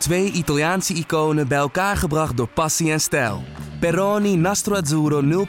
[0.00, 3.42] Twee Italiaanse iconen bij elkaar gebracht door passie en stijl.
[3.80, 5.46] Peroni Nastro Azzurro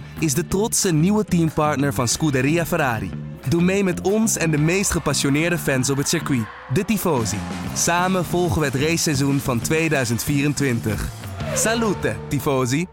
[0.00, 3.10] 0.0 is de trotse nieuwe teampartner van Scuderia Ferrari.
[3.48, 7.36] Doe mee met ons en de meest gepassioneerde fans op het circuit, de Tifosi.
[7.74, 11.08] Samen volgen we het raceseizoen van 2024.
[11.54, 12.86] Salute, Tifosi!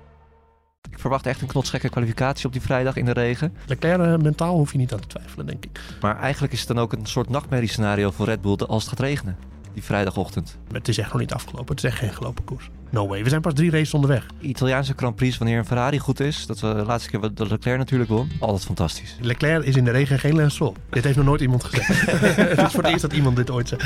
[0.92, 3.54] Ik verwacht echt een knotsgekke kwalificatie op die vrijdag in de regen.
[3.66, 5.80] Leclerc uh, mentaal hoef je niet aan te twijfelen, denk ik.
[6.02, 9.00] Maar eigenlijk is het dan ook een soort nachtmerriescenario voor Red Bull als het gaat
[9.00, 9.57] regenen.
[9.78, 10.57] Die vrijdagochtend.
[10.71, 11.75] Het is echt nog niet afgelopen.
[11.75, 12.70] Het is echt geen gelopen koers.
[12.90, 13.23] No way.
[13.23, 14.26] We zijn pas drie races onderweg.
[14.41, 16.45] Italiaanse Grand Prix, wanneer een Ferrari goed is.
[16.45, 18.31] Dat we de laatste keer dat Leclerc natuurlijk won.
[18.40, 19.16] Altijd fantastisch.
[19.22, 20.73] Leclerc is in de regen geen Stroll.
[20.90, 21.88] Dit heeft nog nooit iemand gezegd.
[22.36, 23.84] het is voor het eerst dat iemand dit ooit zegt.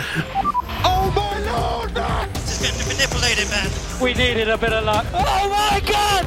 [0.84, 1.94] Oh my lord!
[2.34, 4.08] This is getting manipulated, man.
[4.08, 5.04] We needed a bit of luck.
[5.14, 6.26] Oh my god!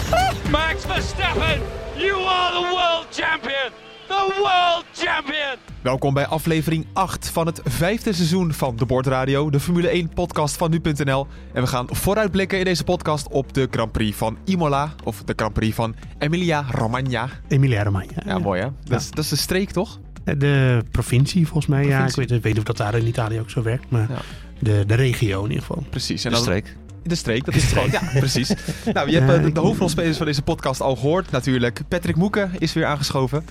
[0.50, 1.60] Max Verstappen,
[1.96, 3.89] you are the world champion!
[4.10, 5.56] The world champion!
[5.82, 10.56] Welkom bij aflevering 8 van het vijfde seizoen van de Bordradio, de Formule 1 podcast
[10.56, 11.26] van nu.nl.
[11.52, 15.32] En we gaan vooruitblikken in deze podcast op de Grand Prix van Imola, of de
[15.36, 17.28] Grand Prix van Emilia Romagna.
[17.48, 18.22] Emilia Romagna.
[18.24, 18.68] Ja, mooi hè?
[18.84, 19.98] Dat, is, dat is de streek toch?
[20.24, 22.06] De provincie volgens mij, ja.
[22.06, 24.20] Ik weet, ik weet niet of dat daar in Italië ook zo werkt, maar ja.
[24.58, 25.84] de, de regio in ieder geval.
[25.90, 26.24] Precies.
[26.24, 26.76] En de streek.
[27.02, 27.90] De streek, dat is het gewoon.
[27.90, 28.52] Ja, precies.
[28.92, 31.80] nou, je hebt de, de hoofdrolspelers van deze podcast al gehoord natuurlijk.
[31.88, 33.44] Patrick Moeken is weer aangeschoven.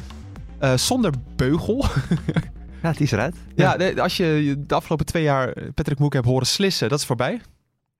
[0.61, 1.85] Uh, zonder beugel.
[2.83, 3.35] ja, die is eruit.
[3.55, 6.99] Ja, ja de, als je de afgelopen twee jaar Patrick Moeken hebt horen slissen, dat
[6.99, 7.41] is voorbij.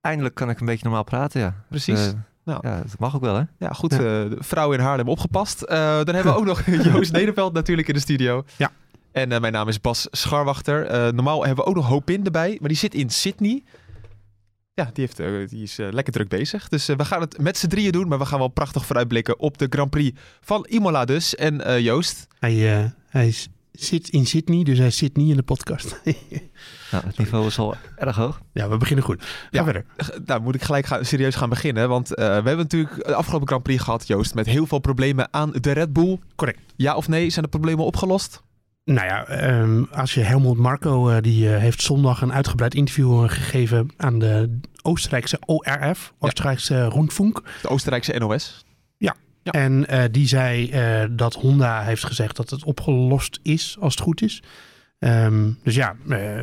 [0.02, 1.56] Eindelijk kan ik een beetje normaal praten, ja.
[1.70, 2.08] Precies.
[2.08, 2.12] Uh,
[2.44, 2.68] nou.
[2.68, 3.44] Ja, dat mag ook wel, hè?
[3.58, 3.94] Ja, goed.
[3.94, 4.24] Ja.
[4.24, 5.60] Uh, vrouw in Haarlem opgepast.
[5.68, 8.44] dan hebben we ook nog Joost Nederveld natuurlijk in de studio.
[8.56, 8.72] Ja.
[9.12, 11.14] En mijn naam is Bas Scharwachter.
[11.14, 13.64] normaal hebben we ook nog Hopin erbij, maar die zit in Sydney.
[14.80, 16.68] Ja, die, heeft, uh, die is uh, lekker druk bezig.
[16.68, 18.08] Dus uh, we gaan het met z'n drieën doen.
[18.08, 21.36] Maar we gaan wel prachtig vooruitblikken op de Grand Prix van Imola dus.
[21.36, 22.28] En Joost?
[22.40, 23.34] Hij, hij
[23.72, 26.02] zit in Sydney, dus hij zit niet in de podcast.
[26.92, 28.42] nou, het niveau is al erg hoog.
[28.54, 29.24] Ja, we beginnen goed.
[29.24, 29.86] Ga ja, verder.
[30.26, 31.90] Nou, moet ik gelijk gaan, serieus gaan beginnen.
[31.90, 34.34] Want we hebben natuurlijk de afgelopen Grand Prix gehad, Joost.
[34.34, 36.20] Met heel veel problemen aan de Red Bull.
[36.36, 36.60] Correct.
[36.76, 37.30] Ja of nee?
[37.30, 38.42] Zijn de problemen opgelost?
[38.90, 43.24] Nou ja, um, als je Helmut Marco, uh, die uh, heeft zondag een uitgebreid interview
[43.24, 46.88] uh, gegeven aan de Oostenrijkse ORF, Oostenrijkse ja.
[46.88, 47.42] Rundfunk.
[47.62, 48.66] De Oostenrijkse NOS.
[48.98, 49.16] Ja.
[49.44, 49.52] ja.
[49.52, 50.72] En die zei
[51.12, 54.44] dat Honda heeft gezegd dat het opgelost is, als het goed is.
[55.00, 55.96] Um, dus ja,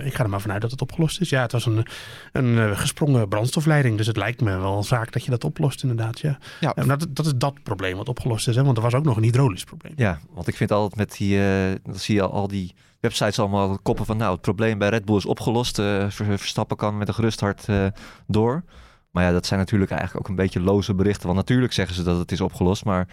[0.05, 1.29] ik ga er maar vanuit dat het opgelost is.
[1.29, 1.87] Ja, het was een,
[2.33, 3.97] een gesprongen brandstofleiding.
[3.97, 6.21] Dus het lijkt me wel een zaak dat je dat oplost, inderdaad.
[6.21, 6.39] Ja.
[6.61, 6.73] Ja.
[6.73, 8.57] Dat, dat is dat probleem wat opgelost is.
[8.57, 8.65] Hè?
[8.65, 9.93] Want er was ook nog een hydraulisch probleem.
[9.97, 13.79] Ja, want ik vind altijd met die, uh, dan zie je al die websites allemaal
[13.79, 14.17] koppen van...
[14.17, 15.83] nou, het probleem bij Red Bull is opgelost.
[16.09, 17.67] Verstappen kan met een gerust hart
[18.27, 18.65] door.
[19.11, 21.27] Maar ja, dat zijn natuurlijk eigenlijk ook een beetje loze berichten.
[21.27, 23.09] Want natuurlijk zeggen ze dat het is opgelost, maar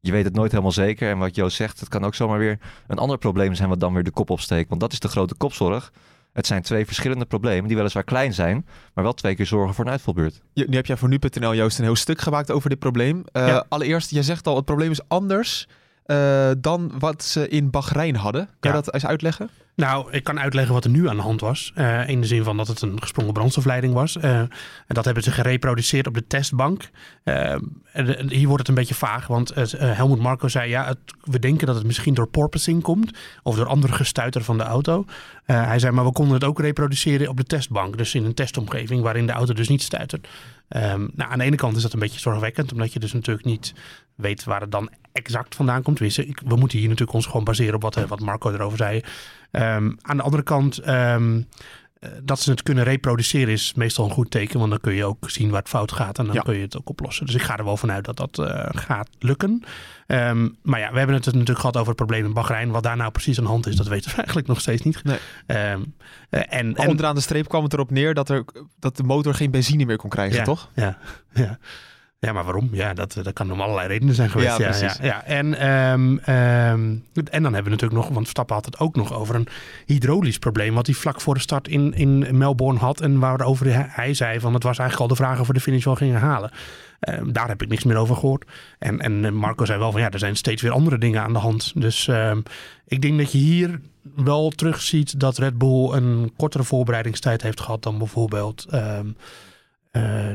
[0.00, 1.10] je weet het nooit helemaal zeker.
[1.10, 3.94] En wat Joost zegt, het kan ook zomaar weer een ander probleem zijn wat dan
[3.94, 4.68] weer de kop opsteekt.
[4.68, 5.92] Want dat is de grote kopzorg.
[6.32, 9.84] Het zijn twee verschillende problemen die weliswaar klein zijn, maar wel twee keer zorgen voor
[9.84, 10.42] een uitvalbeurt.
[10.54, 13.24] Nu heb jij voor nu.nl Joost een heel stuk gemaakt over dit probleem.
[13.32, 13.64] Uh, ja.
[13.68, 15.68] Allereerst, jij zegt al, het probleem is anders
[16.10, 18.44] uh, dan wat ze in Bahrein hadden.
[18.60, 18.76] Kan ja.
[18.76, 19.50] je dat eens uitleggen?
[19.74, 21.72] Nou, ik kan uitleggen wat er nu aan de hand was.
[21.76, 24.16] Uh, in de zin van dat het een gesprongen brandstofleiding was.
[24.16, 24.48] Uh, en
[24.86, 26.90] dat hebben ze gereproduceerd op de testbank.
[27.24, 30.68] En hier wordt het een beetje vaag, want Helmut Marco zei...
[30.70, 33.18] ja, het, we denken dat het misschien door porpoising komt...
[33.42, 35.04] of door andere gestuiter van de auto.
[35.44, 37.96] hij zei, maar we konden het ook reproduceren op de testbank.
[37.96, 40.28] Dus in een testomgeving waarin de auto dus niet stuitert.
[40.76, 42.72] Um, nou, aan de ene kant is dat een beetje zorgwekkend...
[42.72, 43.74] omdat je dus natuurlijk niet
[44.14, 46.00] weet waar het dan exact vandaan komt.
[46.00, 49.02] Ik, we moeten hier natuurlijk ons gewoon baseren op wat, wat Marco erover zei...
[49.50, 51.48] Um, aan de andere kant, um,
[52.22, 54.58] dat ze het kunnen reproduceren is meestal een goed teken.
[54.58, 56.40] Want dan kun je ook zien waar het fout gaat en dan ja.
[56.40, 57.26] kun je het ook oplossen.
[57.26, 59.62] Dus ik ga er wel vanuit dat dat uh, gaat lukken.
[60.06, 62.70] Um, maar ja, we hebben het natuurlijk gehad over het probleem in Bahrein.
[62.70, 65.04] Wat daar nou precies aan de hand is, dat weten we eigenlijk nog steeds niet.
[65.04, 65.18] Nee.
[65.46, 65.94] en,
[66.48, 68.44] en, onderaan de streep kwam het erop neer dat, er,
[68.78, 70.70] dat de motor geen benzine meer kon krijgen, ja, toch?
[70.74, 70.98] Ja,
[71.34, 71.58] ja.
[72.20, 72.68] Ja, maar waarom?
[72.72, 74.58] Ja, dat, dat kan om allerlei redenen zijn geweest.
[74.58, 75.24] Ja, ja, ja, ja.
[75.24, 79.12] En, um, um, en dan hebben we natuurlijk nog, want Verstappen had het ook nog
[79.12, 79.48] over een
[79.86, 80.74] hydraulisch probleem.
[80.74, 83.00] Wat hij vlak voor de start in, in Melbourne had.
[83.00, 85.94] En waarover hij zei van het was eigenlijk al de vragen voor de finish wel
[85.94, 86.50] gingen halen.
[87.00, 88.50] Um, daar heb ik niks meer over gehoord.
[88.78, 91.38] En, en Marco zei wel van ja, er zijn steeds weer andere dingen aan de
[91.38, 91.72] hand.
[91.74, 92.10] Dus
[92.86, 93.80] ik denk dat je hier
[94.16, 98.98] wel terugziet dat Red Bull een kortere voorbereidingstijd heeft gehad dan bijvoorbeeld uh,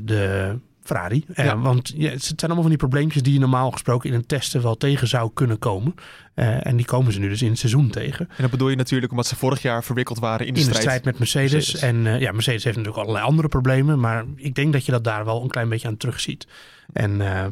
[0.04, 1.25] de Ferrari.
[1.35, 1.56] Ja.
[1.56, 4.25] Uh, want ja, het zijn allemaal van die probleempjes die je normaal gesproken in een
[4.25, 5.95] testen wel tegen zou kunnen komen.
[6.35, 8.27] Uh, en die komen ze nu dus in het seizoen tegen.
[8.30, 10.83] En dat bedoel je natuurlijk omdat ze vorig jaar verwikkeld waren in de, in strijd.
[10.83, 11.51] de strijd met Mercedes.
[11.51, 11.81] Mercedes.
[11.81, 14.00] En uh, ja, Mercedes heeft natuurlijk allerlei andere problemen.
[14.00, 16.47] Maar ik denk dat je dat daar wel een klein beetje aan terugziet.
[16.94, 17.45] En eh,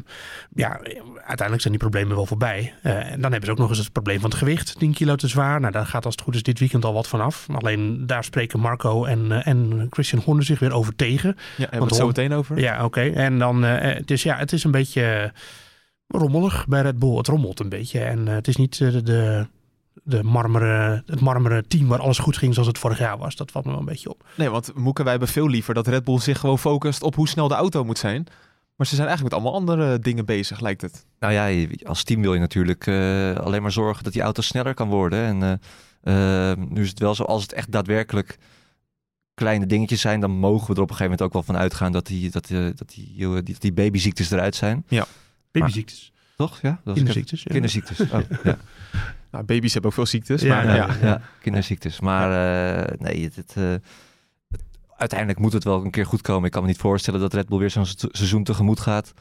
[0.54, 0.80] ja,
[1.14, 2.74] uiteindelijk zijn die problemen wel voorbij.
[2.82, 4.78] Eh, en dan hebben ze ook nog eens het probleem van het gewicht.
[4.78, 5.60] 10 kilo te zwaar.
[5.60, 7.46] Nou, daar gaat als het goed is dit weekend al wat vanaf.
[7.52, 11.36] Alleen daar spreken Marco en, eh, en Christian Horner zich weer over tegen.
[11.56, 12.58] Ja, hebben we het zo meteen over.
[12.58, 13.00] Ja, oké.
[13.00, 15.32] En dan, eh, dus ja, het is een beetje
[16.12, 17.16] rommelig bij Red Bull.
[17.16, 18.00] Het rommelt een beetje.
[18.00, 19.46] En eh, het is niet eh, de, de,
[20.02, 23.36] de marmeren, het marmeren team waar alles goed ging zoals het vorig jaar was.
[23.36, 24.24] Dat valt me wel een beetje op.
[24.36, 27.28] Nee, want Moeke, wij hebben veel liever dat Red Bull zich gewoon focust op hoe
[27.28, 28.26] snel de auto moet zijn.
[28.76, 31.06] Maar ze zijn eigenlijk met allemaal andere dingen bezig, lijkt het.
[31.18, 34.74] Nou ja, als team wil je natuurlijk eh, alleen maar zorgen dat die auto sneller
[34.74, 35.42] kan worden.
[35.42, 35.60] En
[36.68, 38.38] nu is het wel zo, als het echt daadwerkelijk
[39.34, 41.92] kleine dingetjes zijn, dan mogen we er op een gegeven moment ook wel van uitgaan
[41.92, 44.84] dat die, dat, die, dat die, die, die babyziektes eruit zijn.
[45.52, 46.12] Babyziektes.
[46.36, 46.60] Toch?
[46.60, 46.70] Ja?
[46.84, 47.42] Dat is- Kinderziektes.
[47.42, 47.50] ja.
[47.52, 48.00] Kinderziektes.
[48.00, 48.56] Oh, ja.
[49.30, 50.96] Nou, baby's hebben ook veel ziektes, Ja, maar ja, ja.
[51.02, 52.00] ja, kinderziektes.
[52.00, 52.30] Maar
[52.84, 53.70] eh, nee, het, het, eh,
[54.50, 54.62] het-
[54.96, 56.44] uiteindelijk moet het wel een keer goed komen.
[56.44, 59.12] Ik kan me niet voorstellen dat Red Bull weer zo'n se- seizoen tegemoet gaat.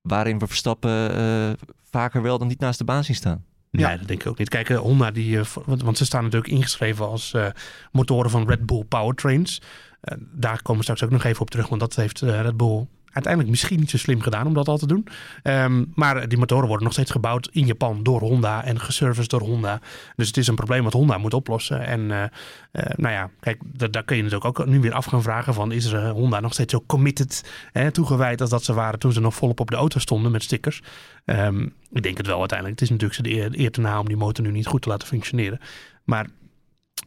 [0.00, 1.50] Waarin we Verstappen eh,
[1.90, 3.44] vaker wel dan niet naast de baan zien staan.
[3.70, 4.48] Nee, dat denk ik ook niet.
[4.48, 7.46] Kijk, Honda, die, want, want ze staan natuurlijk ingeschreven als eh,
[7.92, 9.60] motoren van Red Bull Powertrains.
[10.18, 12.86] Daar komen we straks ook nog even op terug, want dat heeft eh, Red Bull
[13.16, 15.06] uiteindelijk misschien niet zo slim gedaan om dat al te doen.
[15.42, 19.40] Ehm, maar die motoren worden nog steeds gebouwd in Japan door Honda en geserviced door
[19.40, 19.80] Honda.
[20.16, 21.86] Dus het is een probleem wat Honda moet oplossen.
[21.86, 22.30] En eh, eh,
[22.96, 25.72] nou ja, kijk, da- daar kun je natuurlijk ook nu weer af gaan vragen van
[25.72, 29.12] is er, eh, Honda nog steeds zo committed, hè, toegewijd als dat ze waren toen
[29.12, 30.82] ze nog volop op de auto stonden met stickers.
[31.24, 31.62] Ehm,
[31.92, 32.80] ik denk het wel uiteindelijk.
[32.80, 34.88] Het is natuurlijk eer, de eer te na om die motor nu niet goed te
[34.88, 35.60] laten functioneren.
[36.04, 36.26] Maar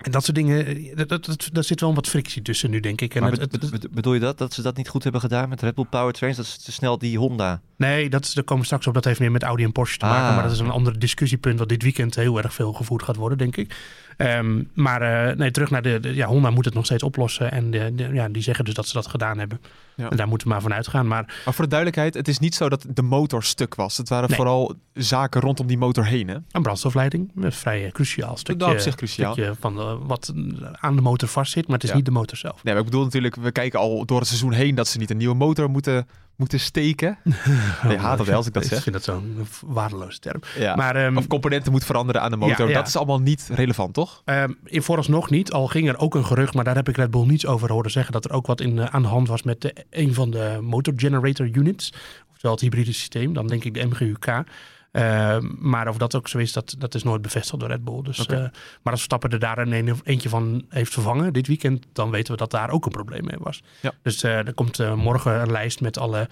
[0.02, 2.80] en dat soort dingen, eh, dat, dat, dat, daar zit wel wat frictie tussen nu,
[2.80, 3.16] denk ik.
[3.16, 4.38] En Maar het- bed- het- bed- bedoel je dat?
[4.38, 6.38] Dat ze dat niet goed hebben gedaan met Red Bull Powertrains?
[6.38, 7.62] Dat ze te snel die Honda...
[7.76, 8.94] nee, dat is, daar komen we straks op.
[8.94, 10.28] Dat heeft meer met Audi en Porsche te maken.
[10.28, 10.34] Ah.
[10.34, 13.38] Maar dat is een ander discussiepunt wat dit weekend heel erg veel gevoerd gaat worden,
[13.38, 13.76] denk ik.
[14.20, 17.52] Ehm, maar eh, nee, terug naar de, de- Ja, Honda moet het nog steeds oplossen.
[17.52, 19.60] En de, de- ja, die zeggen dus dat ze dat gedaan hebben.
[19.96, 20.10] Ja.
[20.10, 21.08] En daar moeten we maar van uitgaan.
[21.08, 23.98] Maar Maar voor de duidelijkheid, het is niet zo dat de motor stuk was.
[23.98, 24.38] Het waren Nee.
[24.38, 26.36] vooral zaken rondom die motor heen, hè?
[26.52, 28.68] een brandstofleiding, een vrij eh, cruciaal stukje.
[28.72, 29.36] op zich cruciaal.
[29.60, 30.34] van eh, wat
[30.80, 31.66] aan de motor vastzit.
[31.66, 31.96] Maar het is Ja.
[31.96, 32.64] niet de motor zelf.
[32.64, 35.10] Nee, maar ik bedoel natuurlijk, we kijken al door het seizoen heen dat ze niet
[35.10, 36.08] een nieuwe motor moeten,
[36.40, 37.18] moeten steken.
[37.84, 38.82] Nee, haat dat wel als ik dat Ik zeg.
[38.84, 40.42] vind dat zo'n waardeloze term.
[40.58, 40.76] Ja.
[40.76, 42.66] Maar ehm, Of componenten moet veranderen aan de motor.
[42.66, 42.78] Ja, ja.
[42.78, 44.22] Dat is allemaal niet relevant, toch?
[44.26, 47.12] Ehm, in vooralsnog niet, al ging er ook een gerucht, maar daar heb ik Red
[47.12, 49.44] Bull niets over horen zeggen, dat er ook wat in, eh, aan de hand was
[49.44, 51.94] met de, een van de motor generator units,
[52.32, 54.44] oftewel het hybride systeem, dan denk ik de MGUK.
[54.92, 58.02] Ehm, maar of dat ook zo is, dat, dat is nooit bevestigd door Red Bull.
[58.02, 58.38] Dus, eh,
[58.82, 62.32] maar als Verstappen er daar een, een- eentje van heeft vervangen dit weekend, dan weten
[62.32, 63.64] we dat daar ook een probleem mee was.
[63.82, 63.92] Ja.
[64.02, 66.30] Dus eh, er komt eh, morgen een lijst met alle,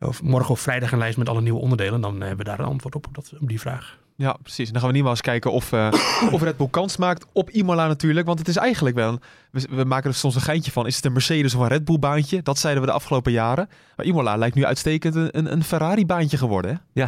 [0.00, 2.00] of morgen of vrijdag een lijst met alle nieuwe onderdelen.
[2.00, 4.00] Dan hebben we daar een antwoord op, op, dat, op die vraag.
[4.16, 4.66] Ja, precies.
[4.66, 5.88] En dan gaan we niet maar eens kijken of, eh,
[6.32, 8.26] of Red Bull kans maakt op Imola natuurlijk.
[8.26, 9.18] Want het is eigenlijk wel,
[9.50, 11.84] we, we maken er soms een geintje van, is het een Mercedes of een Red
[11.84, 12.42] Bull baantje?
[12.42, 13.68] Dat zeiden we de afgelopen jaren.
[13.96, 17.02] Maar Imola lijkt nu uitstekend een, een, Ferrari baantje geworden, hè?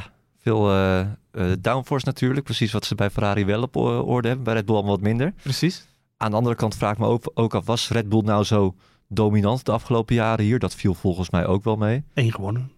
[0.45, 1.07] Veel eh, eh,
[1.61, 2.45] downforce natuurlijk.
[2.45, 4.45] Precies wat ze bij Ferrari wel op o- orde hebben.
[4.45, 5.33] Bij Red Bull allemaal wat minder.
[5.43, 5.87] Precies.
[6.17, 8.75] Aan de andere kant vraag ik me ook, ook af, was Red Bull nou zo
[9.09, 10.59] dominant de afgelopen jaren hier?
[10.59, 12.05] Dat viel volgens mij ook wel mee.
[12.15, 12.71] Eén gewonnen.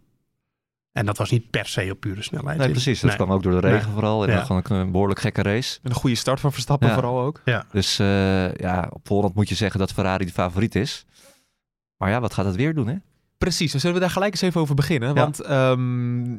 [0.93, 2.59] En dat was niet per se op pure snelheid.
[2.59, 3.01] Nee, precies.
[3.01, 3.19] Dat Nee.
[3.19, 3.93] kwam ook door de regen Nee.
[3.95, 4.23] vooral.
[4.25, 4.37] En Ja.
[4.37, 5.79] dan gewoon een, een behoorlijk gekke race.
[5.83, 6.95] En een goede start van Verstappen Ja.
[6.95, 7.43] vooral ook.
[7.73, 11.07] Dus eh, ja, op voorhand moet je zeggen dat Ferrari de favoriet is.
[11.97, 12.97] Maar ja, wat gaat het weer doen, hè?
[13.39, 15.09] Precies, dan zullen we daar gelijk eens even over beginnen.
[15.09, 15.15] Ja.
[15.15, 16.37] Want ehm,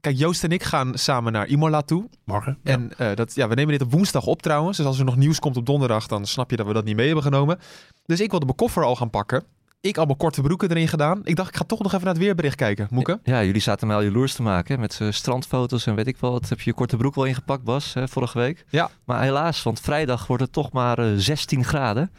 [0.00, 2.08] kijk, Joost en ik gaan samen naar Imola toe.
[2.24, 2.58] Morgen.
[2.64, 2.72] Ja.
[2.72, 4.76] En eh, dat, ja, we nemen dit op woensdag op trouwens.
[4.76, 6.96] Dus als er nog nieuws komt op donderdag, dan snap je dat we dat niet
[6.96, 7.58] mee hebben genomen.
[8.06, 9.44] Dus ik wilde mijn koffer al gaan pakken.
[9.82, 11.20] Ik al mijn korte broeken erin gedaan.
[11.24, 12.88] Ik dacht, ik ga toch nog even naar het weerbericht kijken.
[12.90, 13.20] Moeke?
[13.22, 16.16] Ja, jullie zaten mij al jaloers te maken hè, met eh, strandfoto's en weet ik
[16.16, 16.30] wel.
[16.30, 16.48] wat.
[16.48, 18.64] heb je je korte broek wel ingepakt, Bas, hè, vorige week.
[18.68, 18.90] Ja.
[19.04, 22.10] Maar helaas, want vrijdag wordt het toch maar eh, 16 graden.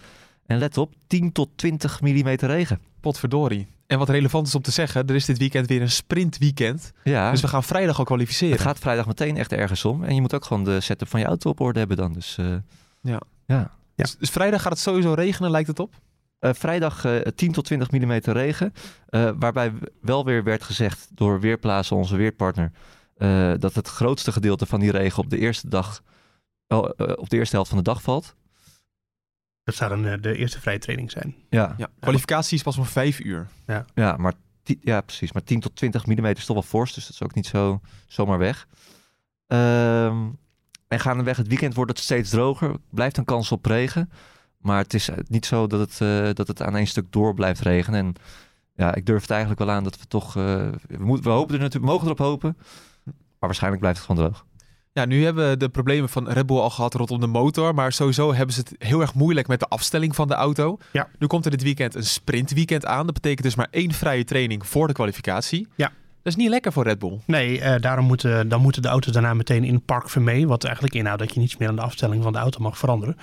[0.46, 2.79] En let op, 10 tot 20 millimeter regen.
[3.00, 3.67] Potverdorie.
[3.91, 6.91] En wat relevant is om te zeggen, er is dit weekend weer een sprintweekend.
[7.03, 8.53] Ja, Dus we gaan vrijdag al kwalificeren.
[8.53, 10.03] het gaat vrijdag meteen echt ergens om.
[10.03, 12.13] En je moet ook gewoon de setup van je auto op orde hebben dan.
[12.13, 12.55] Dus eh,
[13.01, 13.21] Ja.
[13.45, 13.71] ja.
[13.95, 15.93] Dus, dus vrijdag gaat het sowieso regenen, lijkt het op?
[16.39, 18.74] Eh, vrijdag eh 10 tot 20 mm regen.
[19.38, 22.71] Waarbij wel weer werd gezegd door Weerplaatsen, onze weerpartner,
[23.60, 26.01] dat het grootste gedeelte van die regen op de eerste dag,
[26.67, 28.36] oh, op de eerste helft van de dag valt.
[29.63, 31.36] Dat zou dan eh, de eerste vrije training zijn.
[31.50, 31.89] Ja, Ja.
[32.00, 33.48] Kwalificatie is pas om vijf uur.
[33.96, 35.32] ja, maar, ti- ja precies.
[35.32, 37.82] Maar 10 tot 20 mm is toch wel fors, dus dat is ook niet zo
[38.08, 38.68] zomaar weg.
[39.48, 40.27] Ehm,
[40.88, 42.75] en gaandeweg het weekend wordt het steeds droger.
[42.89, 44.10] Blijft een kans op regen.
[44.58, 47.34] Maar het is eh, niet zo dat het, eh, dat het aan één stuk door
[47.34, 48.00] blijft regenen.
[48.06, 48.13] En
[48.75, 50.27] ja, ik durf het eigenlijk wel aan dat we toch...
[50.38, 50.44] eh,
[50.88, 52.58] we, moeten, we, hopen er natuurlijk, we mogen erop hopen.
[53.06, 54.46] Maar waarschijnlijk blijft het gewoon droog.
[54.93, 57.74] Ja, nu hebben we de problemen van Red Bull al gehad rondom de motor.
[57.75, 60.77] Maar sowieso hebben ze het heel erg moeilijk met de afstelling van de auto.
[60.91, 61.07] Ja.
[61.19, 63.05] Nu komt er dit weekend een sprintweekend aan.
[63.05, 65.67] Dat betekent dus maar één vrije training voor de kwalificatie.
[65.75, 65.91] Ja.
[66.24, 67.19] Dat is niet lekker voor Red Bull.
[67.25, 70.48] Nee, eh, daarom moeten, dan moeten de auto's daarna meteen in Park Vermee.
[70.48, 73.17] Wat eigenlijk inhoudt dat je niets meer aan de afstelling van de auto mag veranderen.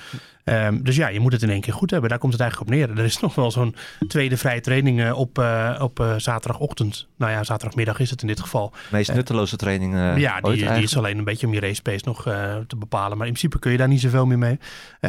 [0.48, 2.10] Ehm, dus ja, je moet het in één keer goed hebben.
[2.10, 2.98] Daar komt het eigenlijk op neer.
[2.98, 3.74] Er is nog wel zo'n
[4.08, 7.06] tweede vrije training eh, op, eh, op eh, zaterdagochtend.
[7.16, 8.70] Nou ja, zaterdagmiddag is het in dit geval.
[8.70, 12.02] De meest nutteloze training ja, die, die is alleen een beetje om je race pace
[12.04, 12.22] nog
[12.66, 13.18] te bepalen.
[13.18, 14.58] Maar in principe kun je daar niet zoveel meer mee.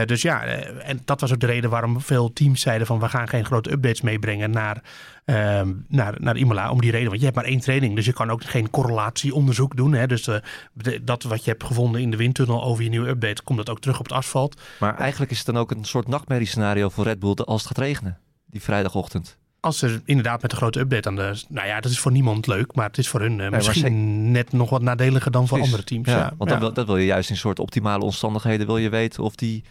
[0.06, 3.28] Dus ja, en dat was ook de reden waarom veel teams zeiden van we gaan
[3.28, 4.82] geen grote updates meebrengen naar,
[5.26, 6.72] ehm, naar, naar Imola.
[6.72, 7.96] Om die reden, want je hebt maar één training.
[7.96, 9.94] Dus je kan ook geen correlatieonderzoek doen.
[9.94, 10.08] Hè?
[10.08, 10.30] Dus
[11.02, 13.80] dat wat je hebt gevonden in de windtunnel over je nieuwe update, komt dat ook
[13.80, 14.62] terug op het asfalt.
[14.80, 17.86] Maar eigenlijk is het dan ook een soort nachtmerriescenario voor Red Bull als het gaat
[17.86, 18.18] regenen.
[18.46, 19.38] Die vrijdagochtend.
[19.60, 21.44] Als er inderdaad met een grote update aan de...
[21.48, 24.52] Nou ja, dat is voor niemand leuk, maar het is voor hun eh, misschien net
[24.52, 25.76] nog wat nadeliger dan voor Precies.
[25.76, 26.08] andere teams.
[26.08, 28.90] Ja, Ja, want dan wil, dat wil je juist in soort optimale omstandigheden wil je
[28.90, 29.64] weten of die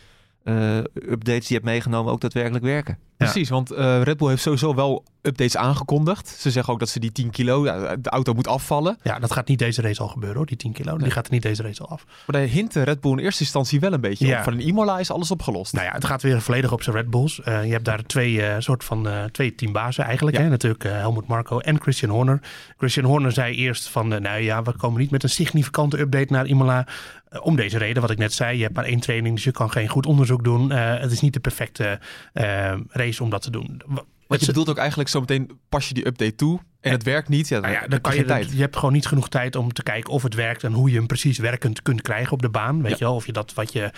[0.95, 2.99] updates die je hebt meegenomen ook daadwerkelijk werken.
[3.17, 6.29] Precies, want eh, Red Bull heeft sowieso wel updates aangekondigd.
[6.29, 8.99] Ze zeggen ook dat ze die 10 kilo, ja, de auto moet afvallen.
[9.03, 10.97] Ja, dat gaat niet deze race al gebeuren hoor, die 10 kilo.
[10.99, 12.05] Die gaat er niet deze race al af.
[12.07, 14.39] Maar daar hintte Red Bull in eerste instantie wel een beetje Ja.
[14.39, 14.45] op.
[14.45, 15.73] Van in Imola is alles opgelost.
[15.73, 17.41] Nou ja, het gaat weer volledig op zijn Red Bulls.
[17.43, 20.37] Eh, je hebt daar twee eh, soort van eh, twee teambazen eigenlijk.
[20.37, 20.43] Ja.
[20.43, 20.49] Hè?
[20.49, 22.41] Natuurlijk eh, Helmut Marko en Christian Horner.
[22.77, 26.33] Christian Horner zei eerst van, eh, nou ja, we komen niet met een significante update
[26.33, 26.87] naar Imola.
[27.29, 28.57] Eh, om deze reden, wat ik net zei.
[28.57, 30.73] Je hebt maar één training, dus je kan geen goed onderzoek doen.
[30.73, 31.99] Eh, het is niet de perfecte
[32.33, 33.81] eh, race om dat te doen.
[33.87, 37.03] Wa- Want je bedoelt ook eigenlijk zo meteen pas je die update toe en het
[37.03, 37.49] werkt niet.
[37.49, 38.53] Ja, Nou ja, dan kan je, tijd.
[38.53, 40.97] je hebt gewoon niet genoeg tijd om te kijken of het werkt en hoe je
[40.97, 42.83] hem precies werkend kunt krijgen op de baan.
[42.83, 42.97] Weet Ja.
[42.99, 43.91] je wel, of je dat wat je,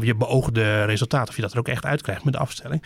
[0.00, 2.84] je beoogde resultaat, of je dat er ook echt uitkrijgt met de afstelling.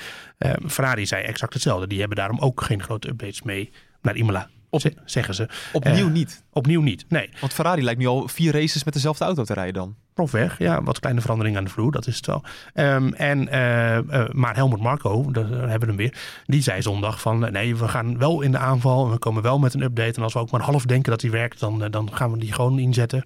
[0.66, 1.86] Ferrari zei exact hetzelfde.
[1.86, 3.70] Die hebben daarom ook geen grote updates mee
[4.02, 4.48] naar Imola.
[4.70, 5.48] Op- ze- zeggen ze.
[5.72, 6.42] Opnieuw Eh, niet.
[6.52, 7.04] Opnieuw niet.
[7.08, 7.30] Nee.
[7.40, 9.94] Want Ferrari lijkt nu al vier races met dezelfde auto te rijden dan.
[10.14, 12.42] Profweg, ja, wat kleine verandering aan de vloer, dat is het wel.
[12.74, 16.14] Ehm, en, eh, eh, maar Helmut Marco, daar hebben we hem weer,
[16.46, 19.58] die zei zondag van nee, we gaan wel in de aanval en we komen wel
[19.58, 20.16] met een update.
[20.16, 22.52] En als we ook maar half denken dat die werkt, dan, dan gaan we die
[22.52, 23.22] gewoon inzetten.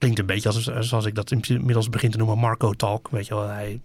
[0.00, 3.08] Klinkt een beetje als, zoals ik dat inmiddels begin te noemen, Marco Talk.
[3.10, 3.80] Weet je wel, hij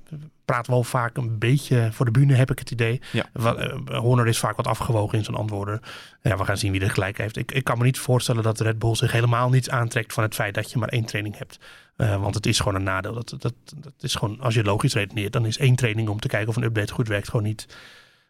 [0.45, 3.01] praat wel vaak een beetje voor de bühne, heb ik het idee.
[3.11, 3.25] Ja.
[3.33, 5.81] Eh, Horner is vaak wat afgewogen in zijn antwoorden.
[6.21, 7.37] Ja, we gaan zien wie er gelijk heeft.
[7.37, 10.35] Ik, ik kan me niet voorstellen dat Red Bull zich helemaal niets aantrekt van het
[10.35, 11.59] feit dat je maar één training hebt.
[11.95, 13.13] Eh, want het is gewoon een nadeel.
[13.13, 16.27] Dat, dat, dat is gewoon, als je logisch redeneert, dan is één training om te
[16.27, 17.67] kijken of een update goed werkt gewoon niet.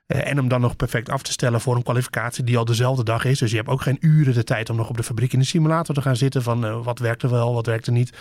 [0.06, 3.04] Eh, en hem dan nog perfect af te stellen voor een kwalificatie die al dezelfde
[3.04, 3.40] dag is.
[3.40, 5.46] Dus je hebt ook geen uren de tijd om nog op de fabriek in de
[5.46, 6.44] simulator te gaan zitten.
[6.44, 8.18] Van eh, wat werkt er wel, wat werkt er niet.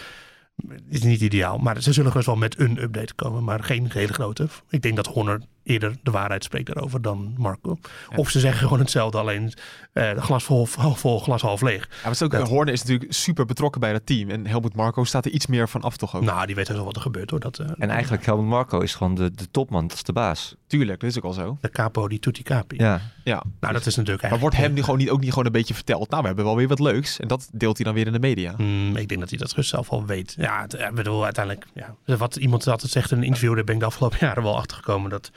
[0.88, 1.58] Is niet ideaal.
[1.58, 3.44] Maar ze zullen dus wel met een update komen.
[3.44, 4.48] Maar geen hele grote.
[4.68, 7.78] Ik denk dat Horner eerder de waarheid spreekt daarover dan Marco.
[8.16, 9.18] Of ze zeggen gewoon hetzelfde.
[9.18, 9.52] Alleen
[9.92, 11.88] eh, glas vol, half vol, glas half leeg.
[11.90, 12.30] Ja, maar ook,
[12.66, 14.30] Dat- is natuurlijk super betrokken bij dat team.
[14.30, 16.22] En Helmut Marco staat er iets meer van af toch ook.
[16.22, 17.40] Nou, die weet wel wat er gebeurt hoor.
[17.40, 20.54] Dat, eh, En eigenlijk Helmut Marco is gewoon de, de topman, dat is de baas.
[20.66, 21.58] Tuurlijk, dat is ook al zo.
[21.60, 22.76] De capo die tutti capi.
[22.76, 23.42] Ja, Ja.
[23.60, 25.74] Nou, dat is natuurlijk Maar wordt hem nu gewoon niet, ook niet gewoon een beetje
[25.74, 26.10] verteld?
[26.10, 27.20] Nou, we hebben wel weer wat leuks.
[27.20, 28.54] En dat deelt hij dan weer in de media.
[28.56, 30.34] Hmm, ik denk dat hij dat gerust zelf al weet.
[30.38, 33.74] Ja, het, ik bedoel, uiteindelijk, ja, wat iemand altijd zegt in een interview, daar ben
[33.74, 35.10] ik de afgelopen jaren wel achter gekomen.
[35.10, 35.30] Dat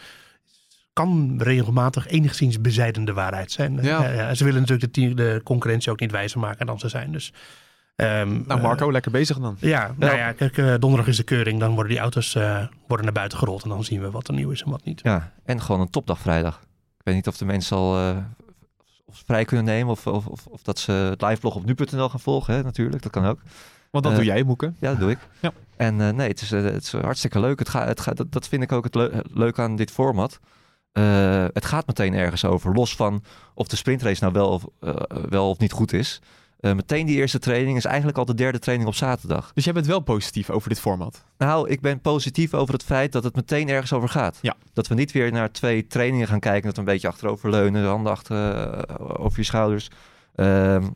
[0.97, 3.79] kan regelmatig enigszins bezijdende waarheid zijn.
[3.81, 4.33] Ja.
[4.33, 7.11] Ze willen natuurlijk de, de concurrentie ook niet wijzer maken dan ze zijn.
[7.11, 7.33] Dus,
[7.95, 9.57] ehm, Nou, Marco, lekker bezig dan.
[9.59, 11.59] eh, ja, nou ja, kijk, eh, donderdag is de keuring.
[11.59, 13.63] Dan worden die auto's eh, worden naar buiten gerold.
[13.63, 14.99] En dan zien we wat er nieuw is en wat niet.
[15.03, 15.31] ja.
[15.45, 16.59] En gewoon een topdag vrijdag.
[16.97, 18.17] Ik weet niet of de mensen al eh,
[19.11, 22.53] vrij kunnen nemen of, of, of, of dat ze het liveblog op nu.nl gaan volgen.
[22.53, 22.63] Hè?
[22.63, 23.41] Natuurlijk, dat kan ook.
[23.91, 24.73] Want dat Eh, doe jij, Moeke.
[24.79, 25.17] Ja, dat doe ik.
[25.39, 25.51] Ja.
[25.77, 27.59] En eh, nee, het is, eh, het is hartstikke leuk.
[27.59, 30.39] Het gaat, het gaat, dat, dat vind ik ook het leu- leuke aan dit format.
[30.97, 32.73] Eh, het gaat meteen ergens over.
[32.73, 33.23] Los van
[33.53, 34.93] of de sprintrace nou wel of, eh,
[35.29, 36.21] wel of niet goed is.
[36.59, 39.51] Eh, meteen die eerste training is eigenlijk al de derde training op zaterdag.
[39.53, 41.23] Dus jij bent wel positief over dit format.
[41.37, 44.39] Nou, ik ben positief over het feit dat het meteen ergens over gaat.
[44.41, 44.55] Ja.
[44.73, 46.63] Dat we niet weer naar twee trainingen gaan kijken.
[46.63, 49.89] Dat we een beetje achteroverleunen, de handen achter, over je schouders.
[50.35, 50.87] Ehm,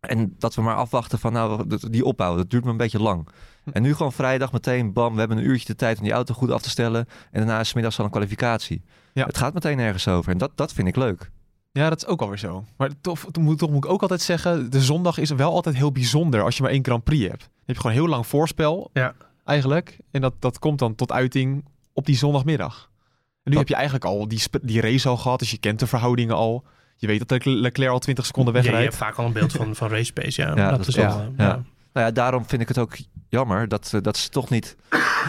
[0.00, 3.28] en dat we maar afwachten van nou, die opbouw, dat duurt me een beetje lang.
[3.72, 6.34] En nu gewoon vrijdag meteen, bam, we hebben een uurtje de tijd om die auto
[6.34, 7.06] goed af te stellen.
[7.30, 8.82] En daarna is 's middags al een kwalificatie.
[9.12, 9.26] Ja.
[9.26, 10.32] Het gaat meteen ergens over.
[10.32, 11.30] En dat, dat vind ik leuk.
[11.72, 12.64] Ja, dat is ook alweer zo.
[12.76, 15.76] Maar toch, toch, moet, toch moet ik ook altijd zeggen, de zondag is wel altijd
[15.76, 17.40] heel bijzonder als je maar één Grand Prix hebt.
[17.40, 19.14] Dan heb je gewoon heel lang voorspel, Ja.
[19.44, 19.98] eigenlijk.
[20.10, 22.90] En dat, dat komt dan tot uiting op die zondagmiddag.
[22.92, 23.10] En
[23.44, 25.78] nu Dat- heb je eigenlijk al die, sp- die race al gehad, dus je kent
[25.78, 26.64] de verhoudingen al.
[26.96, 28.92] Je weet dat Leclerc al 20 seconden Ja, je wegrijdt.
[28.94, 30.42] hebt vaak al een beeld van, van race pace.
[30.42, 31.04] Ja, Ja, dat, dat is wel...
[31.08, 31.44] ja, ja.
[31.44, 31.62] ja.
[31.94, 32.96] Nou ja, daarom vind ik het ook
[33.28, 34.76] jammer dat, eh, dat ze toch niet.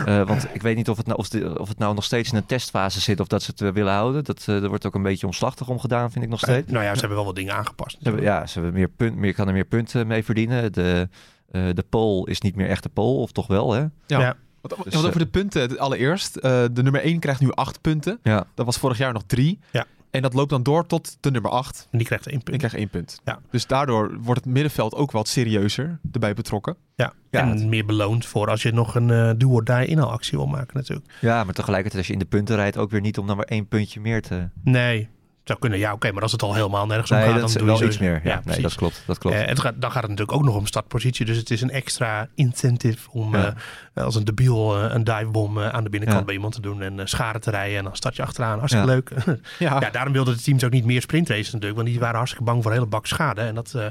[0.06, 2.32] eh, want ik weet niet of het, nou, of, de- of het nou nog steeds
[2.32, 4.24] in een testfase zit of dat ze het eh, willen houden.
[4.24, 6.72] Dat, eh er wordt ook een beetje omslachtig om gedaan, vind ik nog steeds.
[6.72, 7.92] Nou ja, ze hebben wel wat dingen aangepast.
[7.98, 10.74] Ze hebben, ja, ze hebben meer punt, meer, kan er meer punten mee verdienen.
[10.74, 11.10] De,
[11.52, 13.80] eh, de pole is niet meer echt de pole, of toch wel, hè?
[13.80, 13.90] Ja.
[14.08, 14.36] Ja.
[14.62, 16.36] Wat, Dus, wat over de punten, het allereerst.
[16.36, 18.20] eh, de nummer 1 krijgt nu 8 punten.
[18.24, 18.46] Ja.
[18.54, 19.60] Dat was vorig jaar nog 3.
[19.72, 19.86] Ja.
[20.16, 21.88] En dat loopt dan door tot de nummer 8.
[21.92, 22.58] En die krijgt één Ik punt.
[22.58, 23.20] krijg één punt.
[23.24, 23.40] Ja.
[23.52, 26.76] Dus daardoor wordt het middenveld ook wat serieuzer erbij betrokken.
[26.96, 27.14] Ja.
[27.32, 30.38] Ja, en het- meer beloond voor als je nog een eh do or die inhaalactie
[30.38, 31.12] wil maken natuurlijk.
[31.22, 33.46] Ja, maar tegelijkertijd als je in de punten rijdt ook weer niet om dan maar
[33.46, 34.50] één puntje meer te...
[34.64, 35.10] Nee,
[35.48, 35.80] zou kunnen.
[35.80, 36.12] Ja, oké.
[36.12, 37.88] maar als het al helemaal nergens om Nee, gaat, dat dan doe wel je zo-
[37.90, 38.22] iets meer.
[38.24, 39.04] Ja, nee, dat klopt.
[39.08, 39.36] Dat klopt.
[39.36, 41.26] Eh, het gaat, dan gaat het natuurlijk ook nog om startpositie.
[41.26, 43.54] Dus het is een extra incentive om Ja.
[43.94, 46.26] eh, als een debiel eh, een divebom eh, aan de binnenkant Ja.
[46.26, 46.82] bij iemand te doen.
[46.82, 47.78] En eh, scharen te rijden.
[47.78, 48.58] En dan start je achteraan.
[48.58, 49.12] Hartstikke leuk.
[49.60, 51.76] Ja, ja, daarom wilden de teams ook niet meer sprintraces natuurlijk.
[51.76, 53.42] Want die waren hartstikke bang voor een hele bak schade.
[53.42, 53.86] En dat, eh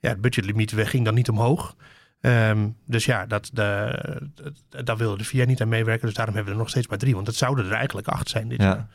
[0.00, 1.74] ja, het budgetlimiet ging dan niet omhoog.
[2.20, 3.98] Ehm, dus ja, dat, de,
[4.68, 6.06] dat- daar wilde de VIA niet aan meewerken.
[6.06, 7.14] Dus daarom hebben we er nog steeds maar drie.
[7.14, 8.86] Want het zouden er eigenlijk acht zijn dit jaar.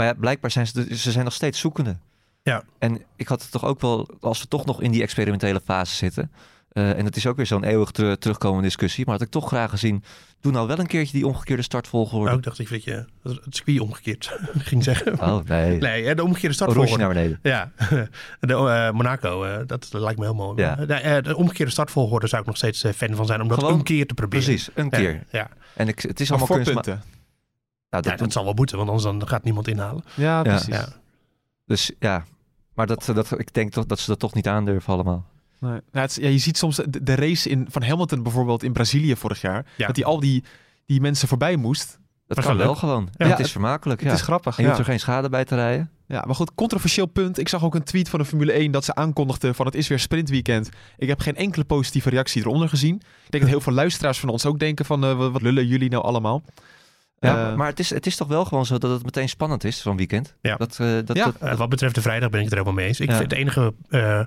[0.00, 0.06] Ja.
[0.06, 1.96] Maar ja, blijkbaar zijn ze, ze zijn nog steeds zoekende.
[2.42, 2.62] Ja.
[2.78, 5.94] En ik had het toch ook wel, als we toch nog in die experimentele fase
[5.94, 6.30] zitten.
[6.70, 9.04] eh, en het is ook weer zo'n eeuwig ter- terugkomende discussie.
[9.04, 10.04] Maar had ik toch graag gezien,
[10.40, 12.30] doe nou wel een keertje die omgekeerde startvolgorde.
[12.30, 15.20] Ook dacht ik dat je het circuit omgekeerd ging zeggen.
[15.20, 15.78] Oh, nee.
[15.78, 16.96] Nee, hè, de omgekeerde startvolgorde.
[17.04, 17.38] naar beneden.
[17.42, 17.72] Ja,
[18.40, 20.62] de, eh, Monaco, eh, dat lijkt me heel mooi.
[20.62, 20.74] Ja.
[20.74, 23.40] De, eh, de omgekeerde startvolgorde zou ik nog steeds fan van zijn.
[23.42, 24.44] Om dat Gewoon- een keer te proberen.
[24.44, 25.22] Precies, een keer.
[25.30, 26.98] Ja, En ik, het is maar allemaal voor kunst.
[27.90, 30.04] Nou, Ja, dat, dat zal wel moeten, want anders dan gaat niemand inhalen.
[30.14, 30.66] Ja, precies.
[30.74, 30.88] Ja.
[31.66, 32.24] Dus ja,
[32.74, 35.26] maar dat, dat, ik denk toch dat ze dat toch niet aandurven allemaal.
[35.58, 35.70] Nee.
[35.70, 38.72] Nou, het is- ja, je ziet soms de, de race in, van Hamilton bijvoorbeeld in
[38.72, 39.66] Brazilië vorig jaar.
[39.76, 39.86] Ja.
[39.86, 40.44] Dat hij al die,
[40.86, 41.98] die mensen voorbij moest.
[42.26, 42.76] Dat Was kan wel leuk.
[42.76, 43.08] gewoon.
[43.16, 43.26] Ja.
[43.28, 44.00] Het Ja, is vermakelijk.
[44.00, 44.14] Het Ja.
[44.14, 44.56] is grappig.
[44.56, 44.74] En je Ja.
[44.74, 45.90] hoeft er geen schade bij te rijden.
[46.06, 47.38] ja, maar goed, controversieel punt.
[47.38, 49.88] Ik zag ook een tweet van de Formule 1 dat ze aankondigden van het is
[49.88, 50.68] weer sprintweekend.
[50.96, 52.94] Ik heb geen enkele positieve reactie eronder gezien.
[52.94, 55.66] Ik denk dat heel veel luisteraars van ons ook denken van eh, wat, wat lullen
[55.66, 56.42] jullie nou allemaal?
[57.20, 59.64] Ja, Eh, maar het is, het is toch wel gewoon zo dat het meteen spannend
[59.64, 60.34] is zo'n weekend.
[60.40, 60.56] Ja.
[60.56, 61.24] Dat, eh, dat, Ja.
[61.24, 63.00] dat- Eh, wat betreft de vrijdag ben ik het er helemaal mee eens.
[63.00, 63.16] Ik Ja.
[63.16, 64.20] vind het enige eh,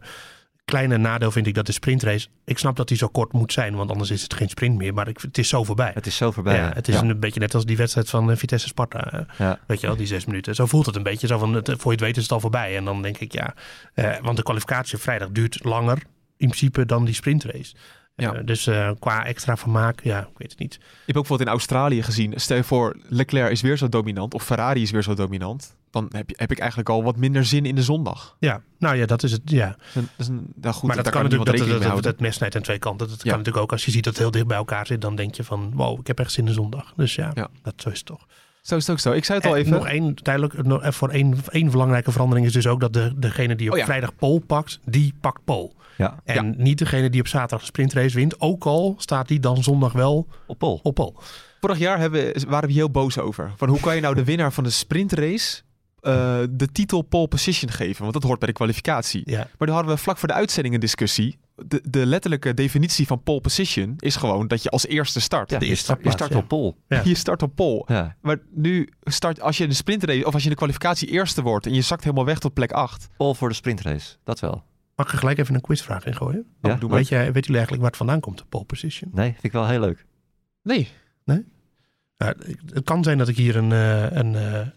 [0.65, 2.27] kleine nadeel vind ik dat de sprintrace...
[2.45, 4.93] Ik snap dat die zo kort moet zijn, want anders is het geen sprint meer.
[4.93, 5.91] Maar ik, het is zo voorbij.
[5.93, 6.55] het is zo voorbij.
[6.57, 7.01] ja, het is ja.
[7.01, 9.25] een beetje net als die wedstrijd van Vitesse Sparta.
[9.38, 9.59] Ja.
[9.67, 10.55] Weet je wel, die zes minuten.
[10.55, 11.27] Zo voelt het een beetje.
[11.27, 12.77] Zo van, het, voor je het weet is het al voorbij.
[12.77, 13.53] En dan denk ik, ja...
[13.93, 15.97] eh, want de kwalificatie op vrijdag duurt langer
[16.38, 17.75] in principe dan die sprintrace.
[18.15, 18.34] Ja.
[18.34, 20.74] Eh, dus eh, qua extra vermaak, ja, ik weet het niet.
[20.74, 22.34] Ik heb ook bijvoorbeeld in Australië gezien.
[22.36, 25.75] Stel je voor, Leclerc is weer zo dominant of Ferrari is weer zo dominant.
[25.91, 28.36] Dan heb, je, heb ik eigenlijk al wat minder zin in de zondag.
[28.39, 29.41] Ja, nou ja, dat is het.
[29.46, 29.67] Ja.
[29.67, 32.20] Dat is een, dat is een- nou goed, maar dat kan natuurlijk, dat, dat, dat,
[32.20, 33.07] mes snijdt aan twee kanten.
[33.07, 33.29] Dat Ja.
[33.29, 35.35] kan natuurlijk ook als je ziet dat het heel dicht bij elkaar zit, dan denk
[35.35, 36.94] je van, wow, ik heb echt zin in zondag.
[36.96, 37.48] Dus ja, Ja.
[37.61, 38.25] dat zo is het toch.
[38.63, 39.11] Zo is het ook zo.
[39.11, 39.73] Ik zei het al En even.
[39.73, 43.13] Nog één, duidelijk, nog, eh, voor één, één belangrijke verandering is dus ook dat de,
[43.15, 43.85] degene die op Oh ja.
[43.85, 45.75] vrijdag pol pakt, die pakt pol.
[45.97, 49.63] Ja, En niet degene die op zaterdag de sprintrace wint, ook al staat die dan
[49.63, 50.79] zondag wel op pol.
[50.83, 51.15] op pol.
[51.59, 53.51] Vorig jaar hebben, waren we heel boos over.
[53.55, 55.61] Van hoe kan je nou de winnaar van de sprintrace
[56.01, 58.01] eh, de titel pole position geven?
[58.01, 59.21] Want dat hoort bij de kwalificatie.
[59.25, 59.37] Ja.
[59.37, 61.37] Maar dan hadden we vlak voor de uitzending een discussie.
[61.55, 65.50] De, de letterlijke definitie van pole position is gewoon dat je als eerste start.
[65.50, 66.37] Ja, de je, eerste start, je start ja.
[66.37, 66.77] op pol.
[66.87, 67.01] Ja.
[67.03, 67.83] Je start op pole.
[67.87, 71.07] Ja, Maar nu start, als je in de sprintrace of als je in de kwalificatie
[71.07, 73.09] eerste wordt en je zakt helemaal weg tot plek 8.
[73.18, 74.16] pol voor de sprintrace.
[74.24, 74.63] Dat wel.
[74.96, 76.46] Mag ik er gelijk even een quizvraag in gooien?
[76.61, 76.92] Ja, doe.
[76.92, 79.11] Weet, jij, weten jullie eigenlijk waar het vandaan komt, de pole position?
[79.13, 80.05] Nee, vind ik wel heel leuk.
[80.63, 80.89] Nee.
[82.24, 82.33] Ja,
[82.74, 84.72] het kan zijn dat ik hier een, eh, een, eh, een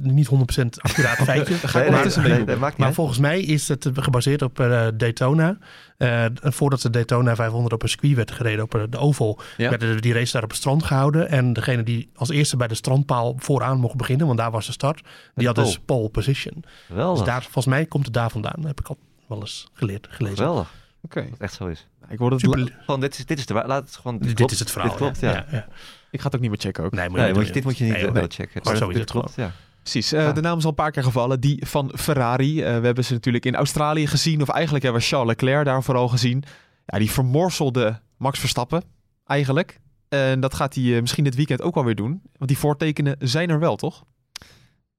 [0.00, 0.32] niet 100%
[0.76, 1.54] accuraat feitje.
[1.72, 2.44] Nee, maar nee, tussen nee, mee.
[2.44, 2.94] dat maakt niet Maar uit.
[2.96, 5.58] volgens mij is het gebaseerd op eh, Daytona.
[5.96, 9.70] Eh, voordat de Daytona 500 op een circuit werd gereden, op eh, de Oval, Ja.
[9.70, 11.28] werden die race daar op het strand gehouden.
[11.28, 14.72] En degene die als eerste bij de strandpaal vooraan mocht beginnen, want daar was de
[14.72, 15.00] start,
[15.34, 16.54] die had dus pole position.
[16.60, 17.24] Dus Geweldig.
[17.24, 18.64] daar, volgens mij komt het daar vandaan.
[18.66, 20.36] Heb ik al wel eens geleerd, gelezen.
[20.38, 20.72] Geweldig.
[21.02, 21.20] Oké.
[21.22, 21.86] Dat het echt zo is.
[22.10, 22.78] Ik, word het Super.
[22.80, 24.18] Gewoon, dit is, dit is de Laat het gewoon.
[24.18, 24.52] Dit, klopt.
[24.52, 24.88] is het verhaal.
[24.88, 25.46] Dit klopt, ja.
[25.50, 25.66] ja.
[26.10, 26.92] ik ga het ook niet meer checken ook.
[26.92, 28.24] Nee, moet je je, dit moet je niet Nee, wel nee.
[28.28, 28.60] checken.
[28.64, 29.52] Maar zo is het klopt, ja.
[29.82, 30.12] Precies.
[30.12, 30.32] Eh, Ja.
[30.32, 31.40] De naam is al een paar keer gevallen.
[31.40, 32.62] Die van Ferrari.
[32.62, 34.42] Eh, we hebben ze natuurlijk in Australië gezien.
[34.42, 36.42] Of eigenlijk hebben we Charles Leclerc daar vooral gezien.
[36.86, 38.82] Ja, die vermorselde Max Verstappen.
[39.26, 39.80] Eigenlijk.
[40.08, 42.22] En dat gaat hij eh, misschien dit weekend ook wel weer doen.
[42.36, 44.04] Want die voortekenen zijn er wel, toch?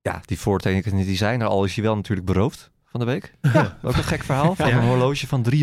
[0.01, 1.63] Ja, die voortekenen die zijn er al.
[1.65, 3.33] Is hij wel natuurlijk beroofd van de week.
[3.41, 3.77] Ja.
[3.83, 5.59] Ook een gek verhaal van een horloge van 300.000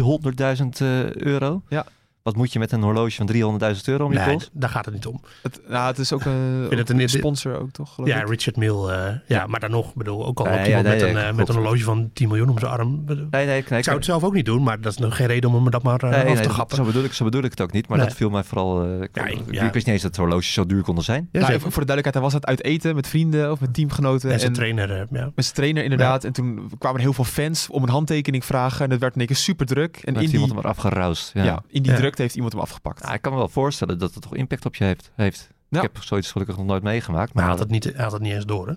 [0.78, 1.62] eh, euro.
[1.68, 1.86] Ja.
[2.28, 3.26] Wat moet je met een horloge van
[3.74, 4.50] 300.000 euro om je Nee, pols?
[4.52, 5.20] daar gaat het niet om.
[5.42, 7.96] Het, nou, het is ook een, het een- sponsor ook, toch?
[8.04, 8.28] Ja, ik?
[8.28, 8.88] Richard Mill.
[8.88, 11.28] eh, ja, maar dan nog, bedoel, ook al Nee, loopt ja, iemand nee, met, een,
[11.30, 13.04] eh, met een horloge van 10 miljoen om zijn arm.
[13.04, 13.78] bedoel, Nee, nee, nee.
[13.78, 15.70] ik zou het zelf ook niet doen, maar dat is nog geen reden om me
[15.70, 16.76] dat maar Nee, af nee, te gappen.
[16.76, 17.88] zo, bedoel ik, zo bedoel ik het ook niet.
[17.88, 18.06] Maar Nee.
[18.06, 18.84] dat viel mij vooral...
[18.84, 19.02] eh,
[19.46, 21.28] ik, wist niet eens dat horloges zo duur konden zijn.
[21.32, 24.30] Ja, Nou, voor de duidelijkheid, hij was het uit eten met vrienden of met teamgenoten.
[24.30, 25.30] en zijn trainer, ja.
[25.34, 26.24] met zijn trainer inderdaad.
[26.24, 28.84] En toen kwamen er heel veel fans om een handtekening vragen.
[28.84, 29.96] En het werd in één keer super druk.
[30.04, 31.30] En in iemand hem eraf geroust.
[31.34, 31.44] Ja.
[31.44, 31.62] ja.
[31.68, 31.98] in die Ja.
[32.18, 33.02] Heeft iemand hem afgepakt.
[33.06, 35.10] Ja, ik kan me wel voorstellen dat het toch impact op je heeft.
[35.16, 35.48] heeft.
[35.68, 35.82] Ja.
[35.82, 37.32] Ik heb zoiets gelukkig nog nooit meegemaakt.
[37.34, 38.66] Maar hij had, het niet, hij had het niet eens door.
[38.68, 38.72] Hè?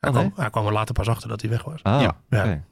[0.00, 0.24] Hij, Oh, nee?
[0.26, 1.82] kwam, hij kwam er later pas achter dat hij weg was.
[1.82, 2.16] Ah, Ja.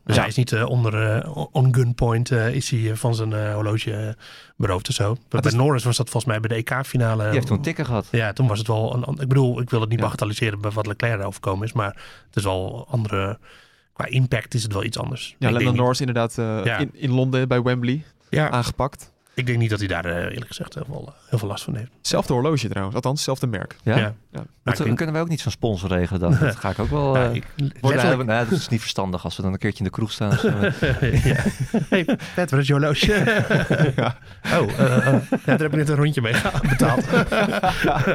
[0.05, 0.21] Dus Ja.
[0.21, 4.17] hij is niet eh, onder uh, on gunpoint eh, is hij van zijn eh, horloge
[4.57, 5.17] beroofd of zo.
[5.29, 7.23] Bij is- Norris was dat volgens mij bij de EK-finale.
[7.25, 8.09] Die heeft toen een tikken gehad.
[8.11, 10.05] Ja, toen was het wel een, Ik bedoel, ik wil het niet Ja.
[10.05, 13.39] bagatelliseren bij wat Leclerc overkomen is, maar het is wel andere.
[13.93, 15.37] Qua impact is het wel iets anders.
[15.39, 16.77] Ja, Lennon Norris inderdaad eh, Ja.
[16.79, 19.13] in, in Londen bij Wembley ja, aangepakt.
[19.39, 21.77] Ik denk niet dat hij daar eh, eerlijk gezegd heel veel, heel veel last van
[21.77, 21.91] heeft.
[22.01, 23.77] Zelfde horloge trouwens, althans, zelfde merk.
[23.83, 23.97] Ja?
[23.97, 24.15] Ja.
[24.33, 24.45] Ja.
[24.63, 26.37] Maar denk- kunnen wij ook niet zo'n sponsor regelen dan?
[26.41, 27.17] Dat ga ik ook wel...
[27.17, 27.45] Ja, eh, ik-
[28.27, 30.33] nee, dat is niet verstandig als we dan een keertje in de kroeg staan.
[30.33, 30.49] Zo,
[31.31, 31.45] ja.
[31.89, 33.13] Hey, Pet, wat is je horloge?
[34.55, 36.35] Oh, eh, eh, ja, daar heb ik net een rondje mee
[36.69, 37.05] betaald.
[37.85, 38.15] ja,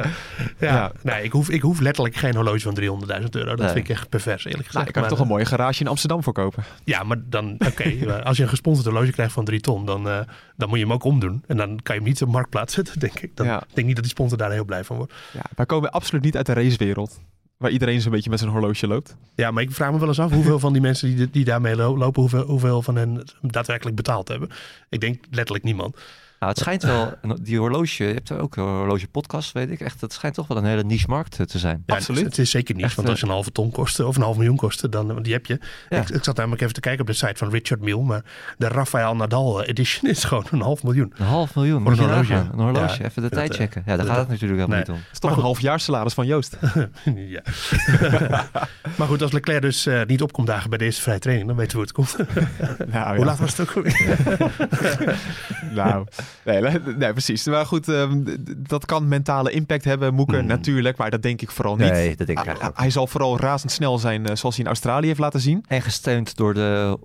[0.58, 0.92] Ja.
[1.02, 2.84] Nee, ik hoef, ik hoef letterlijk geen horloge van 300.000
[3.30, 3.48] euro.
[3.50, 3.66] Dat Nee.
[3.68, 4.74] vind ik echt pervers, eerlijk gezegd.
[4.74, 6.64] Nou, ik kan Maar, toch een mooie garage in Amsterdam voor kopen.
[6.84, 10.18] Ja, maar dan, oké, als je een gesponsord horloge krijgt van 3 ton, dan, eh,
[10.56, 11.44] dan moet je hem ook omdoen.
[11.46, 13.36] En dan kan je hem niet op marktplaats zetten, denk ik.
[13.36, 13.62] Dan Ja.
[13.62, 15.12] ik denk niet dat die sponsor daar heel blij van wordt.
[15.32, 17.20] Ja, wij komen absoluut niet uit de racewereld.
[17.56, 19.16] Waar iedereen zo'n beetje met zijn horloge loopt.
[19.34, 21.76] Ja, maar ik vraag me wel eens af hoeveel van die mensen die, die daarmee
[21.76, 24.48] lo- lopen, hoeveel, hoeveel van hen daadwerkelijk betaald hebben.
[24.88, 25.96] Ik denk letterlijk niemand.
[26.44, 30.00] Nou, het schijnt wel, die horloge, je hebt ook een horloge podcast, weet ik echt.
[30.00, 31.82] Het schijnt toch wel een hele niche markt eh, te zijn.
[31.86, 32.20] Ja, Absoluut.
[32.20, 34.22] Het, het is zeker niet, Echt, want als je een halve ton kost of een
[34.22, 35.58] half miljoen kost, dan die heb je.
[35.88, 36.00] Ja.
[36.00, 38.24] Ik, ik zat namelijk even te kijken op de site van Richard Mille, maar
[38.58, 41.14] de Rafael Nadal edition is gewoon een half miljoen.
[41.16, 42.34] Een half miljoen, Voor een horloge.
[42.34, 43.82] Een horloge, Ja, even de dat, tijd eh, checken.
[43.86, 44.86] Ja, daar dat, gaat het eh, natuurlijk helemaal nee.
[44.88, 45.02] niet om.
[45.04, 46.56] Dat is toch een half jaar salaris van Joost.
[47.36, 47.42] ja.
[48.98, 51.78] maar goed, als Leclerc dus eh, niet opkomt dagen bij deze vrije training, dan weten
[51.78, 52.28] we hoe het komt.
[52.94, 54.18] nou, Hoe laat was het ook alweer?
[55.70, 56.06] Nou,
[56.44, 56.60] nee,
[56.98, 57.46] nee, precies.
[57.46, 58.22] Maar goed, ehm,
[58.68, 60.46] dat kan mentale impact hebben, Moeke, Mm.
[60.46, 60.96] natuurlijk.
[60.96, 61.90] Maar dat denk ik vooral niet.
[61.90, 62.78] Nee, dat denk ik Ah, eigenlijk ook.
[62.82, 65.64] hij zal vooral razendsnel zijn, eh, zoals hij in Australië heeft laten zien.
[65.68, 66.98] En gesteund door de,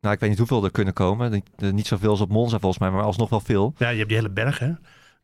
[0.00, 1.30] nou ik weet niet hoeveel er kunnen komen.
[1.30, 3.74] Niet, eh, niet zoveel als op Monza volgens mij, maar alsnog wel veel.
[3.78, 4.72] Ja, je hebt die hele berg, hè?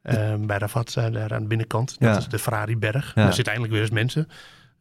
[0.03, 1.89] Eh, bij Ravat, eh, daar aan de binnenkant.
[1.99, 2.17] Dat Ja.
[2.19, 3.13] is de Ferrari-berg.
[3.15, 3.23] Ja.
[3.23, 4.29] Daar zitten eindelijk weer eens mensen.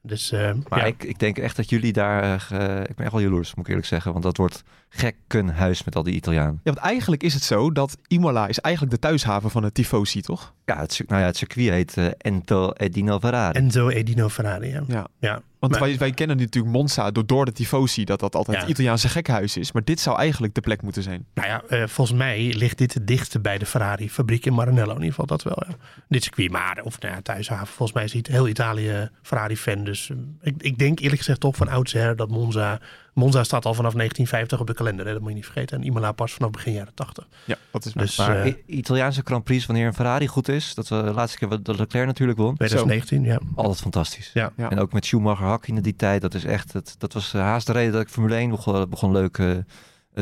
[0.04, 0.86] Dus, eh, Maar ja.
[0.86, 3.68] ik, ik denk echt dat jullie daar, eh, ik ben echt wel jaloers moet ik
[3.68, 4.12] eerlijk zeggen.
[4.12, 6.60] Want dat wordt gekkenhuis met al die Italianen.
[6.64, 10.22] Ja, want eigenlijk is het zo dat Imola is eigenlijk de thuishaven van het Tifosi,
[10.22, 10.54] toch?
[10.66, 13.58] Ja, het, nou ja, het circuit heet eh, Ento Edino Ferrari.
[13.60, 14.84] Enzo Edino Ferrari, ja.
[14.88, 15.08] Ja.
[15.20, 15.42] ja.
[15.62, 18.62] Want Maar- wij, wij kennen natuurlijk Monza door, door de Tifosi, dat dat altijd Ja.
[18.64, 19.72] het Italiaanse gekkenhuis is.
[19.72, 21.26] Maar dit zou eigenlijk de plek moeten zijn.
[21.34, 24.90] Nou ja, eh, volgens mij ligt dit het dichtste bij de Ferrari-fabriek in Maranello.
[24.90, 25.76] In ieder geval dat wel, ja.
[26.10, 27.68] Dit circuit, maar of nou ja, thuishaven.
[27.68, 29.84] Volgens mij is het heel Italië Ferrari-fan.
[29.84, 32.80] Dus eh, ik, ik denk eerlijk gezegd toch van oudsher dat Monza...
[33.14, 35.12] Monza staat al vanaf 1950 op de kalender, hè?
[35.12, 35.78] dat moet je niet vergeten.
[35.78, 37.28] En Imola pas vanaf begin jaren 80.
[37.46, 40.88] Ja, dat is Dus Maar eh, Italiaanse Grand Prix, wanneer een Ferrari goed is, dat
[40.88, 43.40] we de laatste keer wat de Leclerc natuurlijk won, 2019, ja.
[43.56, 44.32] altijd fantastisch.
[44.34, 44.52] Ja.
[44.58, 44.70] Ja.
[44.70, 47.42] En ook met Schumacher Hakkinen in die tijd, dat is echt, het, dat was eh,
[47.42, 49.50] haast de reden dat ik Formule 1 begon, begon leuk eh,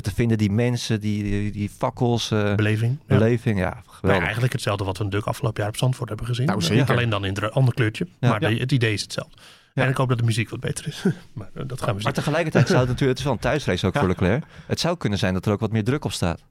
[0.01, 0.37] te vinden.
[0.37, 2.97] Die mensen, die, die, die fakkels, eh, Beleving.
[3.07, 3.15] Ja.
[3.17, 4.23] beleving, ja, Nou, geweldig.
[4.23, 6.45] eigenlijk hetzelfde wat we natuurlijk afgelopen jaar op Zandvoort hebben gezien.
[6.45, 6.89] Nou, Eh, zeker.
[6.89, 8.07] Alleen dan in een ander kleurtje.
[8.19, 8.29] Ja.
[8.29, 8.49] Maar Ja.
[8.49, 9.37] de- het idee is hetzelfde.
[9.79, 9.85] Ja.
[9.85, 11.03] En ik hoop dat de muziek wat beter is.
[11.33, 12.03] maar eh, dat gaan we zien.
[12.03, 13.99] Maar tegelijkertijd zou het natuurlijk, het is wel een thuisrace ook Ja.
[13.99, 14.43] voor Leclerc.
[14.67, 16.43] Het zou kunnen zijn dat er ook wat meer druk op staat.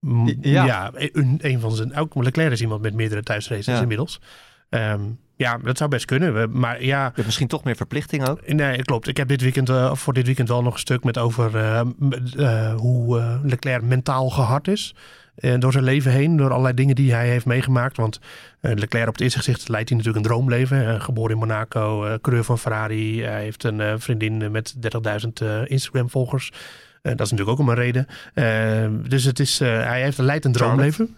[0.00, 0.64] Mm, Ja.
[0.64, 1.94] Ja, een, een van zijn.
[1.96, 4.20] Ook Leclerc is iemand met meerdere thuisraces inmiddels.
[4.68, 5.00] Ehm,
[5.36, 6.58] ja, dat zou best kunnen.
[6.58, 8.48] Maar ja, Je hebt misschien toch meer verplichting ook.
[8.48, 9.08] nee, klopt.
[9.08, 12.74] Ik heb dit weekend, eh, voor dit weekend wel nog een stuk met over eh,
[12.74, 14.94] hoe Leclerc mentaal gehard is.
[15.34, 17.96] Eh, door zijn leven heen, door allerlei dingen die hij heeft meegemaakt.
[17.96, 18.20] Want
[18.60, 21.00] eh, Leclerc op het eerste gezicht leidt hij natuurlijk een droomleven.
[21.00, 23.22] Geboren in Monaco, eh coureur van Ferrari.
[23.22, 24.74] Hij heeft een vriendin met
[25.24, 26.52] 30.000 eh, Instagram-volgers.
[27.02, 28.06] Dat is natuurlijk ook om een reden.
[29.08, 31.16] Dus het is, hij heeft, leidt een droomleven.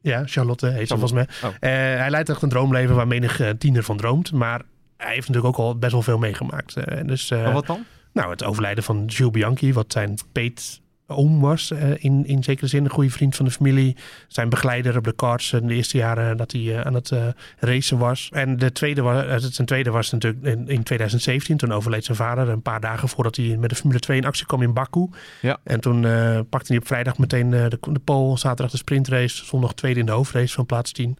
[0.00, 1.28] Ja, Charlotte heet ze volgens mij.
[1.44, 1.56] Oh.
[1.60, 4.32] Hij leidt echt een droomleven waar menig tiener van droomt.
[4.32, 4.62] Maar
[4.96, 6.74] hij heeft natuurlijk ook al best wel veel meegemaakt.
[7.06, 7.84] Dus, Maar wat dan?
[8.12, 11.70] nou, het overlijden van Jules Bianchi, wat zijn peet oom was.
[11.70, 13.96] eh, in, in zekere zin een goede vriend van de familie.
[14.28, 17.26] Zijn begeleider op de karts in de eerste jaren dat hij eh, aan het eh,
[17.58, 18.28] racen was.
[18.32, 21.56] En de tweede was, zijn tweede was natuurlijk in, in 2017.
[21.56, 22.48] Toen overleed zijn vader.
[22.48, 25.08] Een paar dagen voordat hij met de Formule 2 in actie kwam in Baku.
[25.40, 25.58] Ja.
[25.64, 26.00] En toen
[26.48, 28.38] pakte hij op vrijdag meteen de, de pole.
[28.38, 29.44] Zaterdag de sprintrace.
[29.44, 31.18] Zondag tweede in de hoofdrace van plaats 10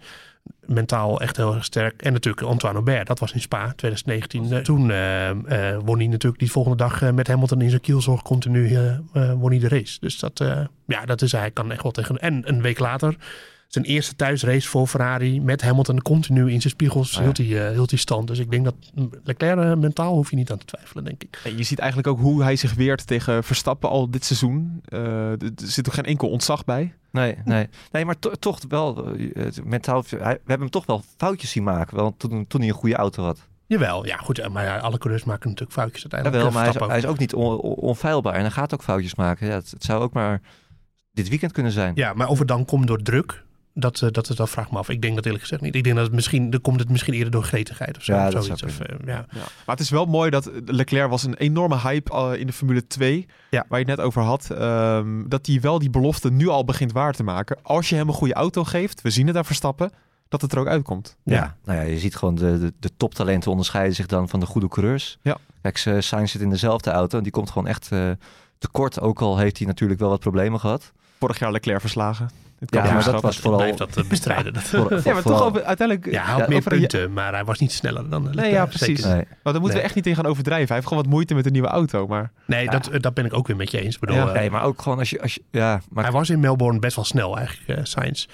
[0.66, 2.02] mentaal echt heel erg sterk.
[2.02, 4.52] En natuurlijk Antoine Aubert, dat was in Spa 2019.
[4.52, 8.22] Eh, toen eh, won hij natuurlijk die volgende dag eh, met Hamilton in zijn kielzorg
[8.22, 8.78] continu
[9.12, 10.00] won hij de race.
[10.00, 10.44] Dus dat,
[10.86, 12.18] ja, dat is hij kan echt wel tegen.
[12.18, 13.16] En een week later
[13.66, 17.22] zijn eerste thuisrace voor Ferrari met Hamilton continu in zijn spiegels ja.
[17.22, 18.26] hield, hij, eh, hield hij stand.
[18.26, 18.74] Dus ik denk dat
[19.24, 21.40] Leclerc eh, mentaal hoef je niet aan te twijfelen, denk ik.
[21.44, 24.80] En je ziet eigenlijk ook hoe hij zich weert tegen Verstappen al dit seizoen.
[24.84, 26.94] Eh, er zit ook geen enkel ontzag bij.
[27.10, 27.68] Nee, nee.
[27.92, 29.14] nee maar to- toch wel,
[29.64, 31.96] mentaal, hij- we hebben hem toch wel foutjes zien maken.
[31.96, 33.46] Wel, toen, toen hij een goede auto had.
[33.66, 34.48] Jawel, ja goed.
[34.48, 36.42] Maar ja, alle coureurs maken natuurlijk foutjes uiteindelijk.
[36.42, 38.74] Jawel, maar hij is, Verstappen hij is ook niet on- on- onfeilbaar en hij gaat
[38.74, 39.46] ook foutjes maken.
[39.46, 40.40] Ja, het, het zou ook maar
[41.12, 41.92] dit weekend kunnen zijn.
[41.94, 43.44] Ja, maar of het dan komt door druk,
[43.78, 44.88] Dat, uh, dat, dat vraag me af.
[44.88, 45.74] Ik denk dat eerlijk gezegd niet.
[45.74, 48.12] Ik denk dat het misschien, dan komt het misschien eerder door gretigheid of zo.
[48.12, 48.60] Ja, of dat zoiets.
[48.60, 49.26] zou Of, uh, ja.
[49.30, 49.38] Ja.
[49.40, 52.86] Maar het is wel mooi dat Leclerc was een enorme hype uh, in de Formule
[52.86, 53.64] 2, Ja.
[53.68, 54.50] waar je het net over had.
[54.50, 57.56] ehm, dat hij wel die belofte nu al begint waar te maken.
[57.62, 59.90] Als je hem een goede auto geeft, we zien het daar Verstappen,
[60.28, 61.16] dat het er ook uitkomt.
[61.22, 61.34] Ja.
[61.34, 61.56] Ja.
[61.64, 64.68] nou ja, je ziet gewoon de, de, de toptalenten onderscheiden zich dan van de goede
[64.68, 65.18] coureurs.
[65.22, 65.36] Ja.
[65.62, 68.10] Kijk, Sainz zit in dezelfde auto en die komt gewoon echt eh,
[68.58, 69.00] tekort.
[69.00, 70.92] Ook al heeft hij natuurlijk wel wat problemen gehad.
[71.18, 72.30] Vorig jaar Leclerc verslagen.
[72.58, 73.58] Het Ja, maar dat was vooral...
[73.60, 74.52] Blijf dat eh, bestrijden.
[74.52, 76.10] Dat, voor- voor- Ja, maar vooral- toch over, uiteindelijk...
[76.10, 78.28] ja, hij had Ja, meer een- punten, maar hij was niet sneller dan.
[78.34, 79.04] Nee, ja, precies.
[79.04, 79.14] Nee.
[79.14, 79.76] Maar daar moeten Nee.
[79.78, 80.66] we echt niet in gaan overdrijven.
[80.66, 82.06] Hij heeft gewoon wat moeite met een nieuwe auto.
[82.06, 82.70] Maar Nee, Ja.
[82.70, 83.94] dat, eh, dat ben ik ook weer met je eens.
[83.94, 84.26] Ik bedoel, Ja.
[84.26, 85.22] eh, nee, maar ook gewoon als je...
[85.22, 88.26] Als je ja, maar, hij was in Melbourne best wel snel eigenlijk, eh Sainz.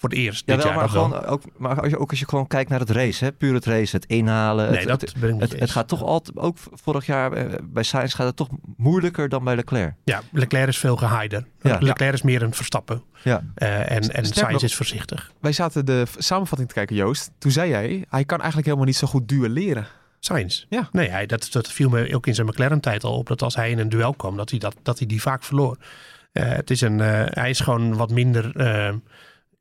[0.00, 0.82] Voor het eerst ja, dit wel, jaar.
[0.82, 1.04] maar, wel.
[1.04, 3.54] gewoon, ook, maar als je, ook als je gewoon kijkt naar het race, hè, puur
[3.54, 4.70] het race, het inhalen.
[4.70, 7.32] Nee, het, dat het, ben ik met het, het gaat toch altijd, ook vorig jaar
[7.32, 9.94] eh, bij Sainz gaat het toch moeilijker dan bij Leclerc.
[10.04, 11.46] Ja, Leclerc is veel geheider.
[11.60, 11.78] Ja.
[11.80, 13.02] Leclerc is meer een verstappen.
[13.22, 13.42] Ja.
[13.54, 15.32] Eh, en en Sainz nog- is voorzichtig.
[15.40, 17.30] wij zaten de samenvatting te kijken, Joost.
[17.38, 19.86] Toen zei jij, hij kan eigenlijk helemaal niet zo goed duelleren.
[20.20, 20.64] Sainz.
[20.68, 20.88] Ja.
[20.92, 23.26] Nee, hij, dat, dat viel me ook in zijn McLaren-tijd al op.
[23.26, 25.76] Dat als hij in een duel kwam, dat hij, dat, dat hij die vaak verloor.
[26.32, 28.94] Eh, het is een, eh, hij is gewoon wat minder, eh,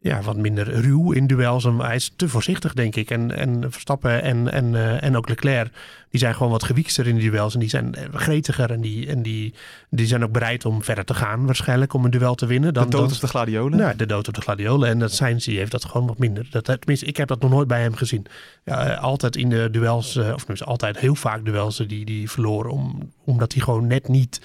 [0.02, 1.66] ja, wat minder ruw in duels.
[1.66, 3.10] En Hij is te voorzichtig, denk ik.
[3.10, 5.72] En, en Verstappen en, en, eh, en ook Leclerc,
[6.10, 7.54] die zijn gewoon wat gewiekster in die duels.
[7.54, 9.54] En die zijn eh, gretiger en, die, en die,
[9.90, 12.74] die zijn ook bereid om verder te gaan waarschijnlijk om een duel te winnen.
[12.74, 13.78] Dan, de dood dan, of de gladiolen.
[13.78, 14.90] nou, de dood op de gladiolen.
[14.90, 16.48] En dat Sainz die heeft dat gewoon wat minder.
[16.50, 18.26] Dat, tenminste, ik heb dat nog nooit bij hem gezien.
[18.64, 22.30] Ja, eh, altijd in de duels, of tenminste altijd heel vaak duels eh, die, die
[22.30, 22.72] verloren.
[22.72, 24.42] Om, omdat hij gewoon net niet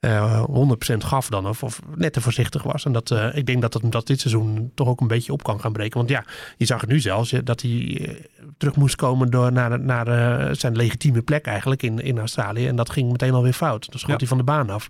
[0.00, 0.44] eh
[0.92, 1.46] 100% gaf dan.
[1.48, 2.84] Of, of net te voorzichtig was.
[2.84, 5.42] En dat, eh, ik denk dat, dat dat dit seizoen toch ook een beetje op
[5.42, 5.98] kan gaan breken.
[5.98, 6.24] Want ja,
[6.56, 7.32] je zag het nu zelfs.
[7.32, 8.14] eh, Dat hij eh,
[8.58, 12.66] terug moest komen door naar, naar zijn legitieme plek eigenlijk in, in Australië.
[12.66, 13.86] En dat ging meteen alweer fout.
[13.90, 14.16] Dan schoot Ja.
[14.18, 14.88] hij van de baan af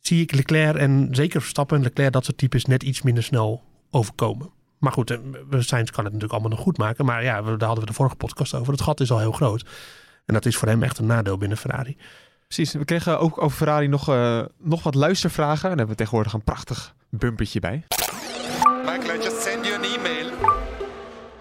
[0.00, 3.62] zie ik Leclerc en zeker Verstappen en Leclerc dat soort types net iets minder snel
[3.90, 4.50] overkomen.
[4.78, 5.18] Maar goed,
[5.50, 7.04] Sainz kan het natuurlijk allemaal nog goed maken.
[7.04, 8.72] Maar ja, daar hadden we de vorige podcast over.
[8.72, 9.64] Het gat is al heel groot.
[10.26, 11.96] En dat is voor hem echt een nadeel binnen Ferrari.
[12.54, 12.72] Precies.
[12.72, 15.62] We kregen ook over Ferrari nog, eh, nog wat luistervragen.
[15.62, 17.82] En daar hebben we tegenwoordig een prachtig bumpertje bij.
[18.84, 20.30] Michael, I just send you an email.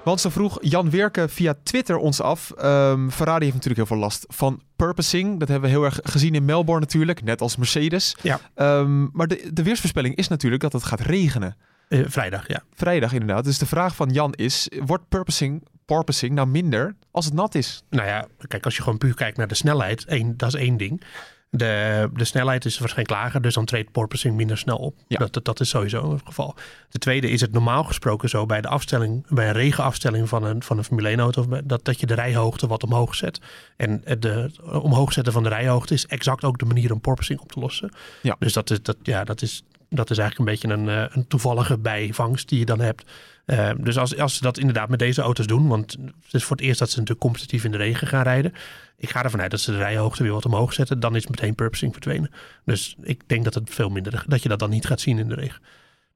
[0.04, 2.52] Want zo vroeg Jan Weerke via Twitter ons af.
[2.52, 5.40] Ehm, Ferrari heeft natuurlijk heel veel last van purposing.
[5.40, 7.24] Dat hebben we heel erg gezien in Melbourne natuurlijk.
[7.24, 8.16] Net als Mercedes.
[8.22, 8.40] Ja.
[8.56, 11.58] Ehm, maar de, de weersvoorspelling is natuurlijk dat het gaat regenen.
[11.88, 12.64] Eh, vrijdag, ja.
[12.74, 13.44] Vrijdag inderdaad.
[13.44, 14.70] Dus de vraag van Jan is...
[14.86, 17.84] Wordt purposing, porpoising nou minder als het nat is?
[17.90, 20.78] Nou ja, kijk, als je gewoon puur kijkt naar de snelheid, één, dat is één
[20.78, 21.02] ding.
[21.50, 24.96] De, de snelheid is waarschijnlijk lager, dus dan treedt porpoising minder snel op.
[25.08, 25.18] Ja.
[25.18, 26.56] Dat, dat, is sowieso het geval.
[26.90, 30.64] De tweede is het normaal gesproken zo bij de afstelling, bij een regenafstelling van een,
[30.64, 33.42] van een Formule 1 auto, dat, dat je de rijhoogte wat omhoog zet.
[33.78, 37.40] En het de, omhoog zetten van de rijhoogte is exact ook de manier om porpoising
[37.40, 37.92] op te lossen.
[38.22, 38.36] Ja.
[38.40, 39.64] Dus dat is, dat, ja, dat is,
[39.96, 43.12] dat is eigenlijk een beetje een, eh, een toevallige bijvangst die je dan hebt.
[43.46, 46.56] Eh, dus als, als ze dat inderdaad met deze auto's doen, want het is voor
[46.56, 48.54] het eerst dat ze natuurlijk competitief in de regen gaan rijden.
[48.98, 51.00] Ik ga ervan uit dat ze de rijhoogte weer wat omhoog zetten.
[51.00, 52.32] Dan is meteen purposing verdwenen.
[52.66, 55.28] Dus ik denk dat het veel minder, dat je dat dan niet gaat zien in
[55.28, 55.62] de regen.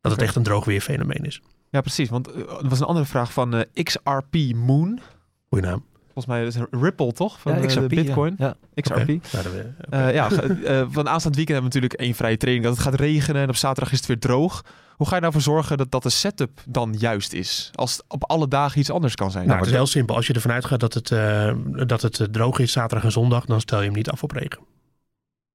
[0.01, 1.41] Dat het echt een droogweerfenomeen is.
[1.69, 2.09] Ja, precies.
[2.09, 4.99] Want eh, er was een andere vraag van XRP Moon.
[5.49, 5.85] Goeie naam.
[6.15, 7.39] Volgens mij is het een Ripple, toch?
[7.39, 8.01] Van Ja, eh, XRP, de ja.
[8.03, 8.35] Bitcoin.
[8.37, 8.55] Ja.
[8.75, 8.97] XRP.
[8.97, 9.21] Eh, oké.
[9.89, 12.65] Eh, ja, eh, van aanstaand weekend hebben we natuurlijk één vrije training.
[12.67, 14.63] Dat het gaat regenen en op zaterdag is het weer droog.
[14.95, 17.71] Hoe ga je nou voor zorgen dat, dat de setup dan juist is?
[17.73, 19.45] Als het op alle dagen iets anders kan zijn.
[19.47, 20.15] nou, het is heel simpel.
[20.15, 21.53] Als je ervan uitgaat dat het, eh,
[21.85, 24.59] dat het droog is zaterdag en zondag, dan stel je hem niet af op regen.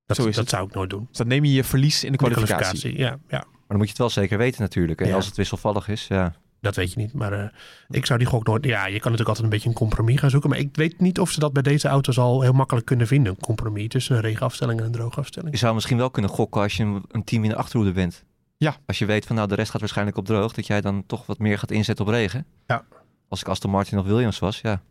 [0.06, 0.48] Dat, Zo is dat het.
[0.54, 1.06] zou ik nooit doen.
[1.08, 2.98] Dus dan neem je je verlies in de De kwalificatie.
[2.98, 5.00] Ja, ja, Maar dan moet je het wel zeker weten natuurlijk.
[5.00, 5.14] En Ja.
[5.14, 6.34] als het wisselvallig is, ja.
[6.60, 7.12] Dat weet je niet.
[7.12, 7.48] Maar eh,
[7.88, 8.64] ik zou die gok nooit...
[8.64, 10.50] Ja, je kan natuurlijk altijd een beetje een compromis gaan zoeken.
[10.50, 13.32] Maar ik weet niet of ze dat bij deze auto's al heel makkelijk kunnen vinden.
[13.32, 15.52] Een compromis tussen een regenafstelling en een droogafstelling.
[15.52, 18.24] Je zou misschien wel kunnen gokken als je een, een team in de achterhoede bent.
[18.56, 18.76] Ja.
[18.86, 21.26] Als je weet van nou de rest gaat waarschijnlijk op droog, dat jij dan toch
[21.26, 22.46] wat meer gaat inzetten op regen.
[22.66, 22.84] Ja.
[23.28, 24.82] Als ik Aston Martin of Williams was, ja.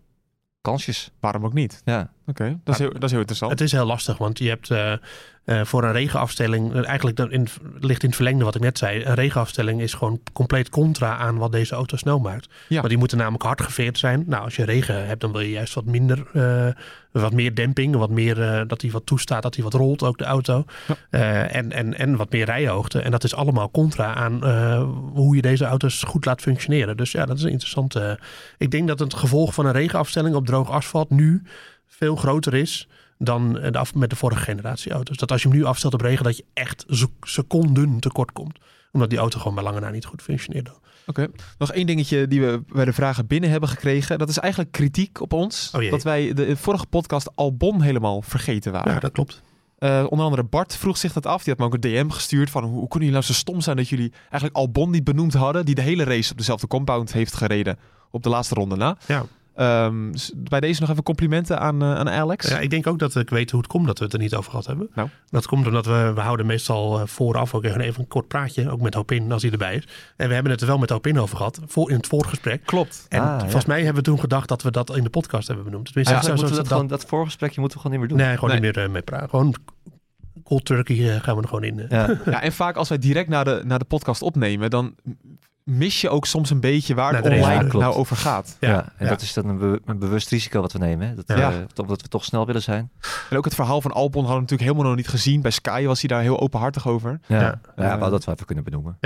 [0.61, 1.11] Kansjes.
[1.19, 1.81] Waarom ook niet?
[1.85, 2.13] Ja.
[2.29, 3.51] Oké, dat, is heel- dat is heel interessant.
[3.51, 4.99] Het is heel lastig, want je hebt eh, eh,
[5.65, 6.73] voor een regenafstelling...
[6.73, 7.47] eh, eigenlijk in,
[7.79, 9.03] ligt in het verlengde wat ik net zei.
[9.05, 12.49] Een regenafstelling is gewoon compleet contra aan wat deze auto snel maakt.
[12.67, 12.75] Ja.
[12.75, 14.23] Want die moeten namelijk hard geveerd zijn.
[14.27, 16.27] Nou, als je regen hebt, dan wil je juist wat minder...
[17.11, 20.25] wat meer demping, wat meer dat hij wat toestaat, dat hij wat rolt, ook de
[20.25, 20.65] auto.
[21.09, 21.47] Ja.
[21.47, 23.01] En, en, en wat meer rijhoogte.
[23.01, 24.43] En dat is allemaal contra aan
[25.13, 26.97] hoe je deze auto's goed laat functioneren.
[26.97, 28.19] Dus ja, dat is een interessante.
[28.57, 31.43] ik denk dat het gevolg van een regenafstelling op droog asfalt nu
[31.89, 35.17] veel groter is dan de af, met de vorige generatie auto's.
[35.17, 38.57] Dat als je hem nu afstelt op regen, dat je echt se- seconden tekort komt.
[38.91, 40.71] Omdat die auto gewoon bij lange na niet goed functioneerde.
[41.05, 41.27] Oké.
[41.57, 44.17] Nog één dingetje die we bij de vragen binnen hebben gekregen.
[44.19, 45.71] Dat is eigenlijk kritiek op ons.
[45.75, 48.93] Oh dat wij de vorige podcast Albon helemaal vergeten waren.
[48.93, 49.41] Ja, dat klopt.
[49.77, 51.43] Eh, onder andere Bart vroeg zich dat af.
[51.43, 53.61] Die had me ook een DM gestuurd van hoe, hoe kunnen jullie nou zo stom
[53.61, 57.13] zijn dat jullie eigenlijk Albon niet benoemd hadden, die de hele race op dezelfde compound
[57.13, 57.77] heeft gereden
[58.11, 58.97] op de laatste ronde na.
[59.07, 59.25] Ja.
[59.59, 60.11] Ehm,
[60.49, 62.49] bij deze nog even complimenten aan, eh, aan Alex.
[62.49, 64.35] Ja, ik denk ook dat ik weet hoe het komt dat we het er niet
[64.35, 64.89] over gehad hebben.
[64.93, 65.09] Nou.
[65.29, 68.81] Dat komt omdat we, we houden meestal eh, vooraf ook even een kort praatje, ook
[68.81, 69.87] met Hopin als hij erbij is.
[70.17, 72.65] En we hebben het er wel met Hopin over gehad, voor, in het voorgesprek.
[72.65, 73.05] Klopt.
[73.09, 73.39] En Ah, ja.
[73.39, 75.85] volgens mij hebben we toen gedacht dat we dat in de podcast hebben benoemd.
[75.85, 78.27] Tenminste, Ja, moeten we zo- dat, gewoon, dat voorgesprekje moeten we gewoon niet meer doen.
[78.27, 78.59] Nee, gewoon Nee.
[78.65, 79.29] niet meer eh, mee praten.
[79.29, 79.55] Gewoon
[80.43, 81.85] cold turkey gaan we er gewoon in.
[81.89, 82.17] Ja.
[82.25, 84.95] Ja, en vaak als wij direct naar de, naar de podcast opnemen, dan
[85.69, 87.63] mis je ook soms een beetje waar Naar het de online.
[87.71, 88.57] Ja, nou over gaat.
[88.59, 89.09] Ja, Ja, en ja.
[89.09, 91.07] dat is dan een, be- een bewust risico wat we nemen.
[91.07, 91.15] Hè?
[91.15, 91.51] Dat, Ja.
[91.51, 92.91] eh, omdat we toch snel willen zijn.
[93.29, 95.41] En ook het verhaal van Albon hadden we natuurlijk helemaal nog niet gezien.
[95.41, 97.19] Bij Sky was hij daar heel openhartig over.
[97.27, 97.43] Ja, Ja.
[97.45, 97.59] ja.
[97.75, 98.97] we hadden dat wel even kunnen benoemen.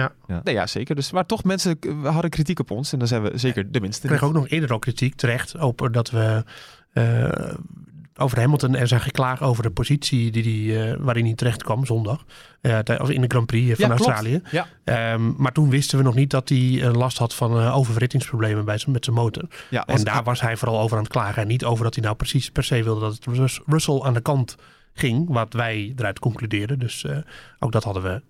[0.43, 0.95] Nee, ja, zeker.
[0.95, 2.93] Dus, maar toch, mensen hadden kritiek op ons.
[2.93, 4.03] En dan zijn we zeker de minste.
[4.03, 6.43] Ik kreeg ook nog eerder al kritiek terecht op dat we
[6.93, 7.29] eh,
[8.23, 11.85] over Hamilton er zijn geklaagd over de positie die die, eh, waarin hij terecht kwam
[11.85, 12.23] zondag.
[12.97, 13.91] Of in de Grand Prix eh, van Ja.
[13.91, 14.41] Australië.
[14.51, 14.67] Ja.
[14.83, 18.91] Ehm, maar toen wisten we nog niet dat hij last had van oververhittingsproblemen bij zijn,
[18.91, 19.43] met zijn motor.
[19.69, 21.41] Ja, En daar was hij vooral over aan het klagen.
[21.41, 24.13] En niet over dat hij nou precies per se wilde dat het Rus- Russell aan
[24.13, 24.55] de kant
[24.93, 25.25] ging.
[25.29, 26.79] Wat wij eruit concludeerden.
[26.79, 27.05] Dus
[27.59, 28.21] ook dat hadden we.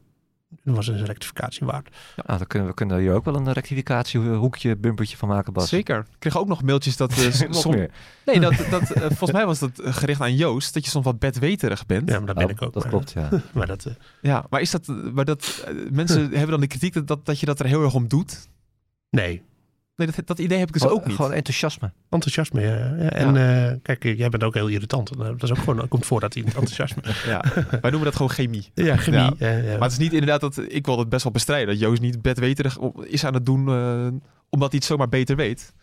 [0.63, 1.95] Dat was een rectificatie waard.
[2.25, 5.69] Nou, dan kunnen we kunnen hier ook wel een rectificatiehoekje, bumpertje van maken, Bas.
[5.69, 5.97] Zeker.
[5.99, 7.11] Ik kreeg ook nog mailtjes dat...
[7.17, 7.91] eh, Nog som- meer.
[8.25, 10.73] Nee, dat, dat, eh, volgens mij was dat eh, gericht aan Joost.
[10.73, 12.09] Dat je soms wat bedweterig bent.
[12.09, 12.73] Ja, maar dat ben Oh, ik ook.
[12.73, 13.29] Dat maar, klopt, ja.
[13.53, 14.87] Maar dat, eh, Ja, maar is dat...
[14.87, 17.65] eh, Maar dat eh, mensen hebben dan de kritiek dat, dat, dat je dat er
[17.65, 18.47] heel erg om doet.
[19.09, 19.41] nee,
[20.05, 21.15] Nee, dat, dat idee heb ik dus Gewoon- ook niet.
[21.15, 21.91] Gewoon enthousiasme.
[22.09, 22.61] enthousiasme.
[22.61, 22.75] ja.
[23.03, 23.37] Ja, En
[23.67, 25.09] eh, kijk, jij bent ook heel irritant.
[25.11, 27.01] Eh, Dat is ook gewoon, komt voor dat hij enthousiasme.
[27.25, 28.71] Ja, wij noemen dat gewoon chemie.
[28.73, 29.19] ja, chemie.
[29.19, 29.33] Ja.
[29.37, 29.71] eh, ja.
[29.71, 30.61] Maar het is niet inderdaad dat...
[30.67, 31.67] Ik wil het best wel bestrijden.
[31.67, 33.67] Dat Joost niet bedweterig is aan het doen...
[33.67, 34.07] eh,
[34.49, 35.73] omdat hij het zomaar beter weet.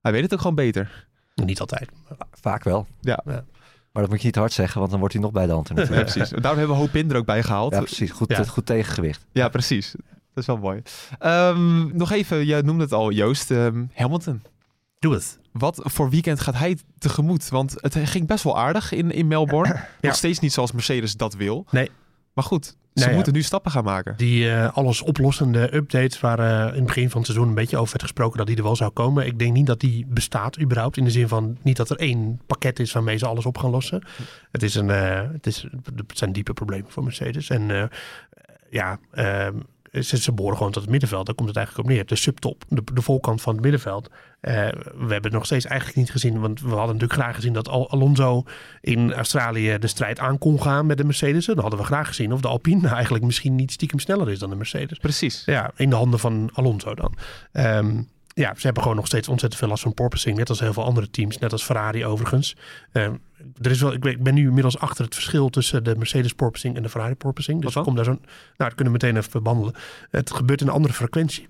[0.00, 1.06] Hij weet het ook gewoon beter.
[1.34, 1.88] Niet altijd.
[2.30, 2.86] Vaak wel.
[3.00, 3.20] Ja.
[3.24, 3.44] Ja.
[3.92, 5.68] Maar dat moet je niet hard zeggen, want dan wordt hij nog bij de hand.
[5.68, 6.10] Ja, natuurlijk.
[6.12, 6.30] precies.
[6.30, 7.72] Daarom hebben we Hoop er ook bij gehaald.
[7.72, 8.10] Ja, precies.
[8.10, 8.38] Goed, Ja.
[8.38, 9.26] eh, goed tegengewicht.
[9.32, 9.94] Ja, precies.
[10.34, 10.82] Dat is wel mooi.
[11.18, 13.50] Ehm, nog even, jij noemde het al, Joost.
[13.50, 14.42] ehm, Hamilton.
[14.98, 15.38] Doe het.
[15.52, 17.48] Wat voor weekend gaat hij tegemoet?
[17.48, 19.84] Want het ging best wel aardig in, in Melbourne.
[20.00, 21.66] Nog steeds niet zoals Mercedes dat wil.
[21.70, 21.90] Nee.
[22.32, 23.14] Maar goed, ze ja.
[23.14, 24.16] moeten nu stappen gaan maken.
[24.16, 27.76] Die eh, alles oplossende updates waar eh, in het begin van het seizoen een beetje
[27.76, 29.26] over werd gesproken dat die er wel zou komen.
[29.26, 30.96] Ik denk niet dat die bestaat überhaupt.
[30.96, 33.70] In de zin van niet dat er één pakket is waarmee ze alles op gaan
[33.70, 34.02] lossen.
[34.50, 35.66] Het, is een, eh, het, is,
[35.96, 37.50] het zijn diepe problemen voor Mercedes.
[37.50, 37.90] En
[38.70, 39.56] ja, ehm,
[40.02, 41.26] ze, ze behoren gewoon tot het middenveld.
[41.26, 42.06] Daar komt het eigenlijk op neer.
[42.06, 44.10] De subtop, de, de voorkant van het middenveld.
[44.40, 46.40] Eh, we hebben het nog steeds eigenlijk niet gezien.
[46.40, 48.44] Want we hadden natuurlijk graag gezien dat Al- Alonso
[48.80, 51.46] in Australië de strijd aan kon gaan met de Mercedes.
[51.46, 54.50] Dan hadden we graag gezien of de Alpine eigenlijk misschien niet stiekem sneller is dan
[54.50, 54.98] de Mercedes.
[54.98, 55.42] Precies.
[55.46, 57.14] Ja, in de handen van Alonso dan.
[57.52, 58.02] Ehm,
[58.34, 60.36] ja, ze hebben gewoon nog steeds ontzettend veel last van porpoising.
[60.36, 61.38] Net als heel veel andere teams.
[61.38, 62.56] Net als Ferrari overigens.
[62.92, 63.14] Ehm,
[63.60, 66.82] er is wel, ik, ben, nu inmiddels achter het verschil tussen de Mercedes porpoising en
[66.82, 67.62] de Ferrari porpoising.
[67.62, 68.10] Dus kom daar zo.
[68.10, 68.20] Nou,
[68.56, 69.74] dat kunnen we meteen even behandelen.
[70.10, 71.48] Het gebeurt in een andere frequentie.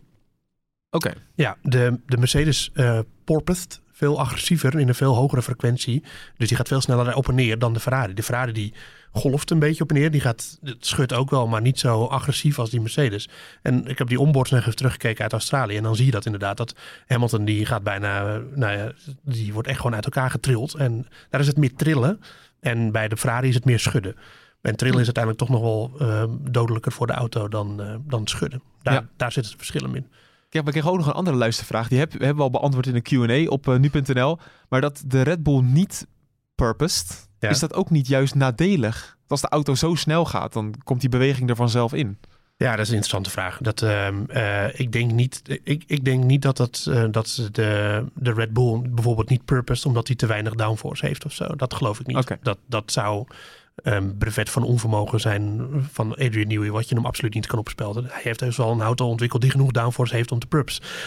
[0.91, 1.13] Oké.
[1.35, 6.03] Ja, de, de Mercedes eh porpoist veel agressiever in een veel hogere frequentie.
[6.37, 8.15] Dus die gaat veel sneller op en neer dan de Ferrari.
[8.15, 8.75] De Ferrari die
[9.15, 10.11] golft een beetje op en neer.
[10.11, 13.29] Die gaat, het schudt ook wel, maar niet zo agressief als die Mercedes.
[13.63, 15.77] En ik heb die onboards nog even teruggekeken uit Australië.
[15.77, 16.57] En dan zie je dat inderdaad.
[16.57, 16.75] Dat
[17.07, 20.75] Hamilton die gaat bijna, nou ja, die wordt echt gewoon uit elkaar getrild.
[20.75, 22.21] En daar is het meer trillen.
[22.61, 24.17] En bij de Ferrari is het meer schudden.
[24.61, 28.27] En trillen is uiteindelijk toch nog wel eh, dodelijker voor de auto dan, eh, dan
[28.27, 28.63] schudden.
[28.83, 29.09] Daar, Ja.
[29.17, 30.07] daar zit het verschil in.
[30.51, 31.89] Ja, ik kreeg ook nog een andere luistervraag.
[31.89, 34.39] Die heb, hebben we al beantwoord in een Q&A op eh, nu.nl.
[34.69, 36.07] Maar dat de Red Bull niet
[36.55, 37.51] purposed, Ja.
[37.51, 39.17] is dat ook niet juist nadelig?
[39.27, 42.19] Als de auto zo snel gaat, dan komt die beweging er vanzelf in.
[42.57, 43.59] Ja, dat is een interessante vraag.
[43.61, 47.51] Dat, ehm, eh, ik, denk niet, ik, ik denk niet dat, dat, eh, dat ze
[47.51, 51.57] de, de Red Bull bijvoorbeeld niet purposed omdat hij te weinig downforce heeft of zo.
[51.57, 52.17] Dat geloof ik niet.
[52.17, 52.39] Oké.
[52.43, 53.27] Dat, dat zou
[53.75, 58.05] een brevet van onvermogen zijn van Adrian Newey, wat je hem absoluut niet kan opspelden.
[58.05, 60.49] Hij heeft dus wel een auto ontwikkeld die genoeg downforce heeft om te.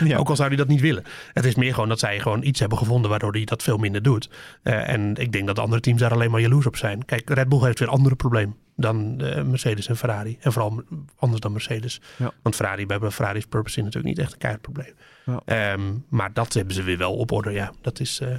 [0.03, 0.17] Ja.
[0.17, 1.03] Ook al zou hij dat niet willen.
[1.33, 4.01] Het is meer gewoon dat zij gewoon iets hebben gevonden waardoor hij dat veel minder
[4.01, 4.29] doet.
[4.63, 7.05] Eh, en ik denk dat de andere teams daar alleen maar jaloers op zijn.
[7.05, 10.37] Kijk, Red Bull heeft weer andere probleem dan eh, Mercedes en Ferrari.
[10.39, 10.83] En vooral
[11.17, 12.01] anders dan Mercedes.
[12.15, 12.31] Ja.
[12.41, 14.93] Want Ferrari, bij Ferrari's purpose is natuurlijk niet echt een keihard probleem.
[15.25, 15.41] Ja.
[15.45, 17.51] Ehm, maar dat hebben ze weer wel op orde.
[17.51, 18.19] Ja, dat is.
[18.19, 18.29] eh,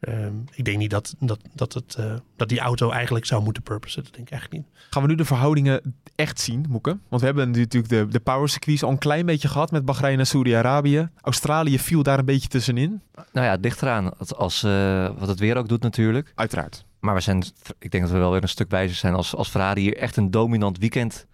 [0.00, 3.62] ehm, ik denk niet dat, dat, dat, het, eh, dat die auto eigenlijk zou moeten
[3.62, 4.02] purposen.
[4.02, 4.72] Dat denk ik eigenlijk niet.
[4.90, 6.98] Gaan we nu de verhoudingen echt zien, Moeke?
[7.08, 10.18] Want we hebben natuurlijk de, de power circuits al een klein beetje gehad met Bahrein
[10.18, 11.08] en Saudi-Arabië.
[11.20, 13.02] Australië viel daar een beetje tussenin.
[13.32, 14.18] Nou ja, eraan.
[14.18, 16.32] Als, als, eh, wat het weer ook doet natuurlijk.
[16.34, 16.84] Uiteraard.
[17.00, 17.44] Maar we zijn,
[17.78, 20.16] ik denk dat we wel weer een stuk wijzer zijn als, als Ferrari hier echt
[20.16, 21.26] een dominant weekend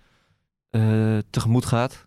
[0.71, 2.07] eh, tegemoet gaat.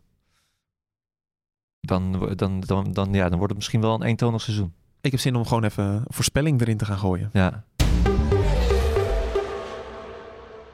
[1.80, 4.73] Dan, dan, dan, dan, ja, dan wordt het misschien wel een eentonig seizoen.
[5.02, 7.29] Ik heb zin om gewoon even een voorspelling erin te gaan gooien.
[7.33, 7.63] Ja.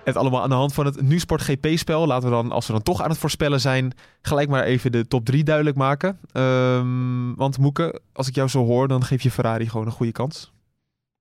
[0.03, 2.07] Het allemaal aan de hand van het NuSport GP-spel.
[2.07, 5.07] Laten we dan, als we dan toch aan het voorspellen zijn, gelijk maar even de
[5.07, 6.19] top 3 duidelijk maken.
[6.31, 10.11] Ehm, want Moeke, als ik jou zo hoor, dan geef je Ferrari gewoon een goede
[10.11, 10.53] kans.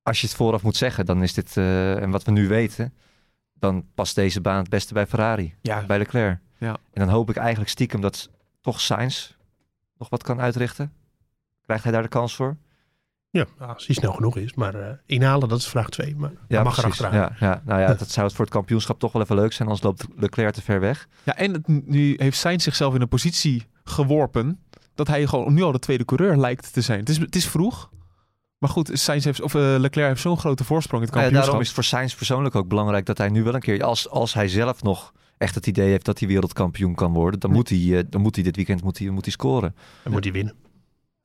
[0.02, 2.94] Als je het vooraf moet zeggen, dan is dit, eh, en wat we nu weten,
[3.54, 6.38] dan past deze baan het beste bij Ferrari, Ja, bij Leclerc.
[6.58, 6.76] Ja.
[6.92, 8.30] En dan hoop ik eigenlijk stiekem dat
[8.60, 9.32] toch Sainz
[9.98, 10.92] nog wat kan uitrichten.
[11.62, 12.56] Krijgt hij daar de kans voor?
[13.34, 14.54] Ja, als hij snel genoeg is.
[14.54, 16.16] Maar eh, inhalen, dat is vraag 2.
[16.16, 17.02] Maar Ja, mag er precies.
[17.02, 17.28] achteraan.
[17.40, 19.68] Ja, ja, nou ja, dat zou het voor het kampioenschap toch wel even leuk zijn,
[19.68, 21.08] anders loopt Leclerc te ver weg.
[21.22, 24.58] ja en het, nu heeft Sainz zichzelf in een positie geworpen
[24.94, 26.98] dat hij gewoon nu al de tweede coureur lijkt te zijn.
[26.98, 27.90] Het is, het is vroeg.
[28.58, 31.32] Maar goed, Sainz heeft, of, eh, Leclerc heeft zo'n grote voorsprong in het Nou ja,
[31.32, 31.44] kampioenschap.
[31.44, 34.08] daarom is het voor Sainz persoonlijk ook belangrijk dat hij nu wel een keer, als,
[34.10, 37.68] als hij zelf nog echt het idee heeft dat hij wereldkampioen kan worden, dan, moet,
[37.68, 39.74] hij, eh, dan moet hij dit weekend moet hij, moet hij scoren.
[40.02, 40.54] Dan moet hij winnen.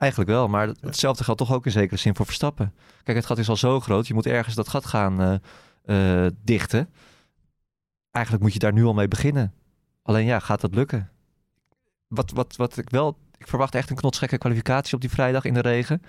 [0.00, 2.74] Eigenlijk wel, maar hetzelfde geldt toch ook in zekere zin voor Verstappen.
[3.02, 6.32] Kijk, het gat is al zo groot, je moet ergens dat gat gaan eh, eh,
[6.42, 6.90] dichten.
[8.10, 9.54] Eigenlijk moet je daar nu al mee beginnen.
[10.02, 11.10] Alleen ja, gaat dat lukken?
[12.06, 15.54] Wat, wat, wat ik wel, ik verwacht echt een knotsgekke kwalificatie op die vrijdag in
[15.54, 16.02] de regen.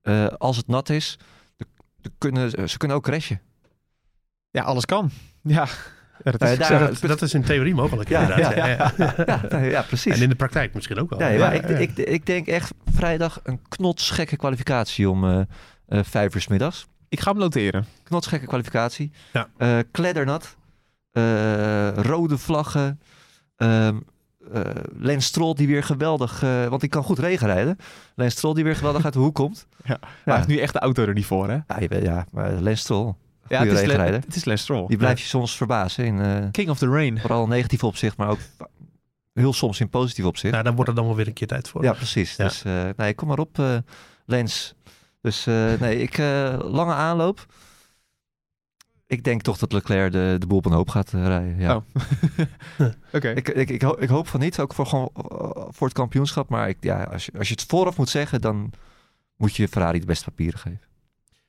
[0.00, 1.18] Eh, als het nat is,
[1.56, 1.66] de,
[1.96, 3.40] de kunnen, ze kunnen ook crashen.
[4.50, 5.10] Ja, alles kan.
[5.42, 5.68] Ja,
[6.24, 8.08] ja dat is, ik daar- zeg Dat, is in theorie mogelijk.
[8.08, 8.54] Ja, inderdaad.
[8.56, 9.14] ja, Ja, ja.
[9.26, 10.14] Ja, nee, ja precies.
[10.16, 11.18] En in de praktijk misschien ook wel.
[11.18, 11.76] Ja, Ja, maar ja, ik, ja.
[11.76, 15.40] Ik, ik denk echt vrijdag een knotsgekke kwalificatie om eh
[15.88, 16.86] eh, vijf uur 's middags.
[17.08, 17.84] ik ga hem noteren.
[18.02, 19.12] Knotsgekke kwalificatie.
[19.32, 19.48] Ja.
[19.56, 20.56] Eh, kleddernat.
[21.12, 23.00] Eh, rode vlaggen.
[23.56, 23.96] Ehm
[24.52, 24.60] eh,
[24.98, 26.42] Lens Stroll die weer geweldig...
[26.42, 27.76] eh, want die kan goed regenrijden.
[28.14, 29.66] Lens Stroll die weer geweldig uit de hoek komt.
[29.86, 31.54] Maar hij heeft nu echt de auto er niet voor, hè?
[31.54, 33.14] Ja, je weet- ja maar Lens Stroll.
[33.48, 34.86] Ja, het is, Le- het is Lance Stroll.
[34.86, 36.04] Die blijft je soms verbazen.
[36.04, 37.20] In, eh, King of the Rain.
[37.20, 38.38] vooral negatief opzicht, maar ook
[39.32, 40.52] heel soms in positief opzicht.
[40.52, 41.82] Nou, dan wordt er dan wel weer een keer tijd voor.
[41.82, 42.36] Ja, precies.
[42.36, 42.44] Ja.
[42.44, 43.76] Dus eh, nee, kom maar op, eh,
[44.26, 44.74] Lens.
[45.20, 47.46] Dus eh, nee, ik eh, lange aanloop.
[49.06, 51.58] Ik denk toch dat Leclerc de, de boel op een hoop gaat rijden.
[51.58, 51.76] Ja.
[51.76, 51.82] Oh.
[53.12, 53.28] Oké.
[53.30, 55.10] Ik, ik, ik, ho- ik hoop van niet, ook voor, gewoon,
[55.68, 56.48] voor het kampioenschap.
[56.48, 58.72] Maar ik, ja, als, je, als je het vooraf moet zeggen, dan
[59.36, 60.80] moet je Ferrari de beste papieren geven.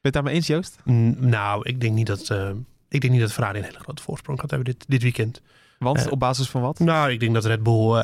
[0.06, 0.78] Ben je het daarmee eens, Joost?
[0.84, 2.50] Mm, Nou, ik denk niet dat, eh,
[2.90, 5.42] ik denk niet dat Ferrari een hele grote voorsprong gaat hebben dit, dit weekend.
[5.80, 6.80] Want Eh, op basis van wat?
[6.80, 8.04] Nou, ik denk dat Red Bull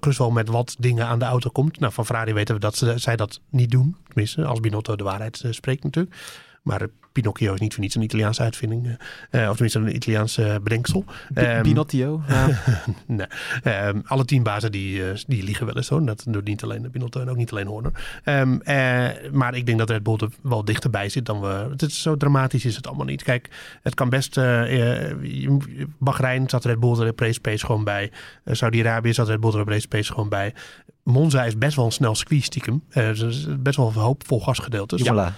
[0.00, 1.80] gerust wel met wat dingen aan de auto komt.
[1.80, 3.96] Nou, van Ferrari weten we dat ze, zij dat niet doen.
[4.08, 6.14] Tenminste, als Binotto de waarheid spreekt natuurlijk.
[6.62, 8.86] Maar eh, Pinocchio is niet voor niets een Italiaanse uitvinding.
[9.30, 11.04] eh, eh, of tenminste een Italiaanse bedenksel.
[11.34, 12.22] Ehm, Pinocchio.
[13.06, 13.26] nee.
[13.62, 16.04] Ehm, alle teambazen die, eh, die liegen wel eens hoor.
[16.04, 17.92] Dat doet niet alleen Binotto en ook niet alleen Horner.
[18.24, 21.66] Ehm, eh, maar ik denk dat Red Bull er wel dichterbij zit dan we...
[21.70, 23.22] Het is, zo dramatisch is het allemaal niet.
[23.22, 23.48] Kijk,
[23.82, 24.34] het kan best...
[24.34, 28.10] je- Bahrein zat Red Bull er op race pace gewoon bij.
[28.44, 30.54] Saudi-Arabië zat Red Bull er op race pace gewoon bij.
[31.02, 32.82] Monza is best wel een snel circuit stiekem.
[32.90, 35.00] Is best wel een hoop vol gasgedeeltes.
[35.00, 35.32] Imola.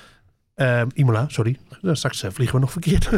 [0.54, 1.56] Ehm, Imola, sorry.
[1.80, 3.08] Nou, straks eh, vliegen we nog verkeerd.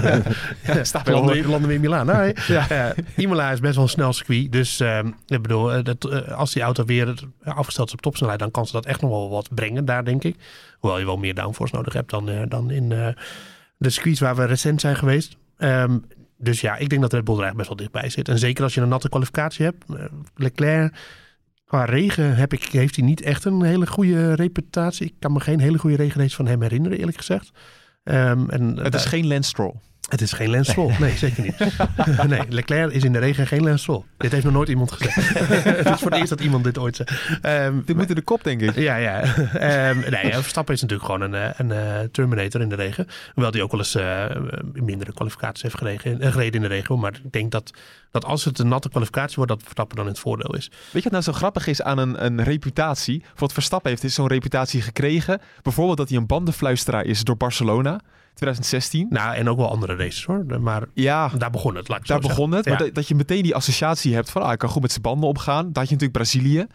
[0.66, 2.06] ja, Staat landen, we, landen we in Milaan.
[2.06, 2.68] Nee, Ja.
[2.68, 4.52] eh, Imola is best wel een snel circuit.
[4.52, 7.14] Dus ehm, ik bedoel, eh, dat, eh, als die auto weer
[7.44, 10.24] afgesteld is op topsnelheid, dan kan ze dat echt nog wel wat brengen daar, denk
[10.24, 10.36] ik.
[10.78, 13.08] Hoewel je wel meer downforce nodig hebt dan, eh, dan in eh,
[13.76, 15.36] de circuits waar we recent zijn geweest.
[15.58, 15.98] Ehm,
[16.38, 18.28] dus ja, ik denk dat Red Bull er best wel dichtbij zit.
[18.28, 19.84] En zeker als je een natte kwalificatie hebt.
[19.96, 20.04] eh,
[20.36, 20.94] Leclerc,
[21.72, 25.06] qua regen heb ik, heeft hij niet echt een hele goede reputatie.
[25.06, 27.50] Ik kan me geen hele goede regenrace van hem herinneren, eerlijk gezegd.
[28.04, 29.74] Ehm, en, Het is geen Lance Stroll.
[30.12, 30.94] Het is geen Lance Stroll.
[30.98, 31.58] Nee, zeker niet.
[32.28, 34.02] nee, Leclerc is in de regen geen Lance Stroll.
[34.16, 35.38] Dit heeft nog nooit iemand gezegd.
[35.78, 37.12] het is voor het eerst dat iemand dit ooit zegt.
[37.42, 38.74] Ehm, Dit moet in de kop, denk ik.
[38.74, 39.22] ja, ja.
[39.22, 43.06] Ehm, nee, ja, Verstappen is natuurlijk gewoon een, eh, een eh, Terminator in de regen.
[43.34, 44.24] Hoewel hij ook wel eens eh,
[44.72, 46.98] mindere kwalificaties heeft gereden, eh, gereden in de regen.
[46.98, 47.70] Maar ik denk dat,
[48.10, 50.70] dat als het een natte kwalificatie wordt, dat Verstappen dan in het voordeel is.
[50.70, 53.20] Weet je wat nou zo grappig is aan een, een reputatie?
[53.20, 55.40] Voor wat Verstappen heeft is zo'n reputatie gekregen.
[55.62, 58.00] Bijvoorbeeld dat hij een bandenfluisteraar is door Barcelona
[58.34, 59.06] 2016.
[59.10, 60.60] Nou, en ook wel andere races hoor.
[60.60, 62.66] Maar Ja, daar begon het, laat ik daar zo begon het.
[62.66, 64.42] Maar dat, dat je meteen die associatie hebt van...
[64.42, 65.64] Ah, hij kan goed met zijn banden opgaan.
[65.64, 66.66] Daar had je natuurlijk Brazilië.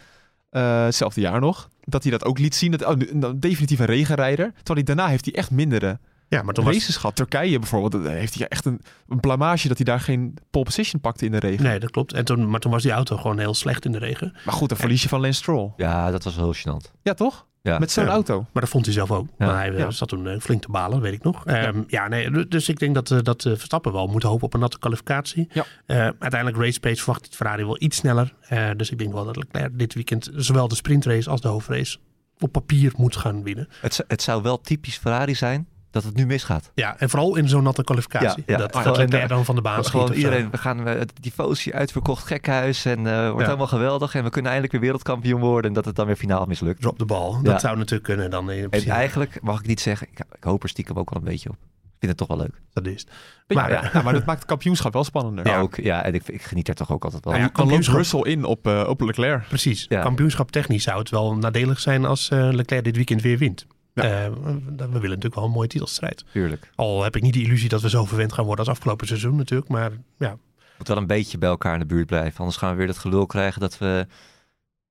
[0.50, 1.68] eh, hetzelfde jaar nog.
[1.84, 2.72] Dat hij dat ook liet zien.
[2.72, 4.46] Dat, oh, nou, definitief een regenrijder.
[4.54, 7.16] Terwijl hij, daarna heeft hij echt mindere Ja, maar toen was, races gehad.
[7.16, 8.04] Turkije bijvoorbeeld.
[8.04, 11.32] daar heeft hij echt een, een blamage dat hij daar geen pole position pakte in
[11.32, 11.64] de regen.
[11.64, 12.14] Nee, dat klopt.
[12.14, 14.36] En toen, maar toen was die auto gewoon heel slecht in de regen.
[14.46, 15.72] Maar goed, dan verlies je van Lance Stroll.
[15.78, 16.92] Ja, dat was wel heel gênant.
[17.02, 17.47] Ja, toch?
[17.68, 17.80] Ja.
[17.80, 18.10] Met zo'n Ja.
[18.10, 18.46] auto.
[18.54, 19.28] Maar dat vond hij zelf ook.
[19.38, 19.46] Ja.
[19.46, 19.92] Maar hij eh, Ja.
[19.92, 21.46] zat toen eh, flink te balen, weet ik nog.
[21.46, 22.08] Ehm, ja.
[22.08, 24.80] nee, du- dus ik denk dat, eh, dat Verstappen wel moet hopen op een natte
[24.80, 25.48] kwalificatie.
[25.52, 25.66] Ja.
[25.86, 28.34] Eh, uiteindelijk race pace verwacht het Ferrari wel iets sneller.
[28.42, 31.98] Eh, dus ik denk wel dat Leclerc dit weekend zowel de sprintrace als de hoofdrace
[32.40, 33.68] op papier moet gaan winnen.
[33.82, 36.72] Het, het zou wel typisch Ferrari zijn dat het nu misgaat.
[36.74, 38.44] Ja, en vooral in zo'n natte kwalificatie.
[38.46, 38.58] Ja, ja.
[38.58, 39.02] Dat, Ah, dat ja.
[39.02, 40.00] Leclerc dan van de baan Dat schiet.
[40.00, 40.26] gewoon of zo.
[40.26, 43.46] iedereen, we gaan eh, die Tifosi uitverkocht gekhuis en eh wordt Ja.
[43.46, 44.16] helemaal geweldig.
[44.16, 46.82] En we kunnen eindelijk weer wereldkampioen worden en dat het dan weer finaal mislukt.
[46.82, 47.34] Drop de bal.
[47.36, 47.42] Ja.
[47.42, 48.52] Dat zou natuurlijk kunnen dan.
[48.52, 51.28] In En eigenlijk mag ik niet zeggen, ik, ik hoop er stiekem ook wel een
[51.30, 51.56] beetje op.
[52.00, 52.62] Ik vind het toch wel leuk.
[52.74, 53.10] Dat is het.
[53.48, 55.48] Maar, Maar, ja, ja, maar dat maakt het kampioenschap wel spannender.
[55.48, 57.34] Ja, ook, ja en ik, ik geniet er toch ook altijd wel.
[57.34, 59.48] Nou ja, Dan loopt kampioenschap- Russell in op, eh, op Leclerc.
[59.48, 59.86] Precies.
[59.90, 60.02] Ja.
[60.02, 63.66] Kampioenschap technisch zou het wel nadelig zijn als eh, Leclerc dit weekend weer wint.
[64.04, 64.26] Ja.
[64.26, 64.32] Eh,
[64.76, 66.24] we willen natuurlijk wel een mooie titelstrijd.
[66.32, 66.72] Tuurlijk.
[66.76, 69.36] Al heb ik niet de illusie dat we zo verwend gaan worden als afgelopen seizoen
[69.36, 69.70] natuurlijk.
[69.70, 70.38] Maar ja,
[70.78, 72.40] moet wel een beetje bij elkaar in de buurt blijven.
[72.40, 74.08] Anders gaan we weer dat gelul krijgen dat we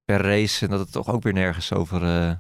[0.05, 2.31] per race en dat het toch ook weer nergens over eh,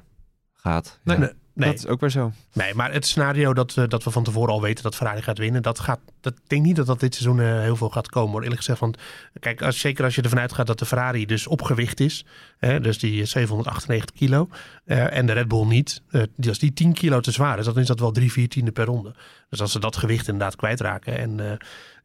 [0.52, 1.00] gaat.
[1.04, 1.22] Nee, Ja.
[1.22, 2.32] nee, nee, Dat is ook weer zo.
[2.52, 5.38] nee, maar het scenario dat, eh, dat we van tevoren al weten dat Ferrari gaat
[5.38, 8.08] winnen, dat gaat, dat, ik denk niet dat dat dit seizoen eh, heel veel gaat
[8.08, 8.30] komen.
[8.30, 8.42] Hoor.
[8.42, 8.98] Eerlijk gezegd, want
[9.40, 12.24] kijk, als, zeker als je ervan uitgaat dat de Ferrari dus op gewicht is,
[12.58, 14.48] hè, dus die 798 kilo,
[14.84, 17.64] eh, en de Red Bull niet, eh, die, als die 10 kilo te zwaar is,
[17.64, 19.14] dan is dat wel drie, vier tiende per ronde.
[19.48, 21.56] Dus als ze dat gewicht inderdaad kwijtraken en eh,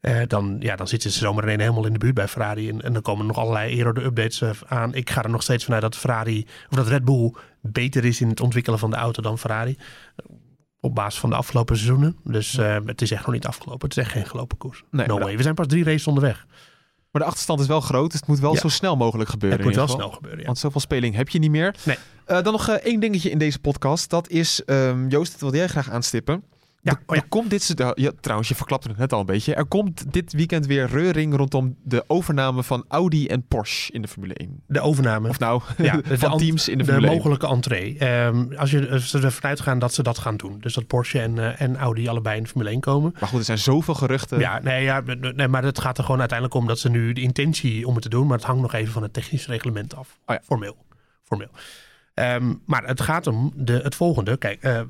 [0.02, 2.68] eh, dan, ja, dan zitten ze zomaar ineens helemaal in de buurt bij Ferrari.
[2.68, 4.94] En, en dan komen er nog allerlei aero-updates eh, aan.
[4.94, 7.32] Ik ga er nog steeds vanuit dat Ferrari, of dat Red Bull
[7.62, 9.76] beter is in het ontwikkelen van de auto dan Ferrari.
[10.80, 12.16] Op basis van de afgelopen seizoenen.
[12.24, 13.88] Dus eh, het is echt nog niet afgelopen.
[13.88, 14.82] Het is echt geen gelopen koers.
[14.90, 15.36] Nee, no way.
[15.36, 16.46] We zijn pas drie races onderweg.
[17.10, 18.60] Maar de achterstand is wel groot, dus het moet wel Ja.
[18.60, 19.58] zo snel mogelijk gebeuren.
[19.58, 20.40] het moet wel snel gebeuren.
[20.40, 20.46] Ja.
[20.46, 21.74] Want zoveel speling heb je niet meer.
[21.84, 21.96] Nee.
[22.24, 24.10] Eh, dan nog eh, één dingetje in deze podcast.
[24.10, 26.42] Dat is, ehm, Joost, dat wilde jij graag aanstippen.
[26.84, 27.22] Ja, Er, oh ja.
[27.28, 29.54] komt dit, ja, trouwens, je verklapte het net al een beetje.
[29.54, 34.08] Er komt dit weekend weer reuring rondom de overname van Audi en Porsche in de
[34.08, 34.62] Formule 1.
[34.66, 35.28] De overname.
[35.28, 37.16] Of nou, Ja, de van teams in de de Formule 1.
[37.16, 37.98] mogelijke entree.
[37.98, 40.58] Ehm, als je als ze ervan uitgaan dat ze dat gaan doen.
[40.60, 43.14] Dus dat Porsche en, eh, en Audi allebei in de Formule 1 komen.
[43.20, 44.38] Maar goed, er zijn zoveel geruchten.
[44.38, 45.02] Ja, nee, ja,
[45.34, 48.02] nee, maar het gaat er gewoon uiteindelijk om dat ze nu de intentie om het
[48.02, 48.26] te doen.
[48.26, 50.18] Maar het hangt nog even van het technisch reglement af.
[50.26, 50.40] Oh ja.
[50.44, 50.76] Formeel.
[51.24, 51.50] Formeel.
[52.14, 54.36] Ehm, maar het gaat om de, het volgende.
[54.36, 54.80] Kijk, eh,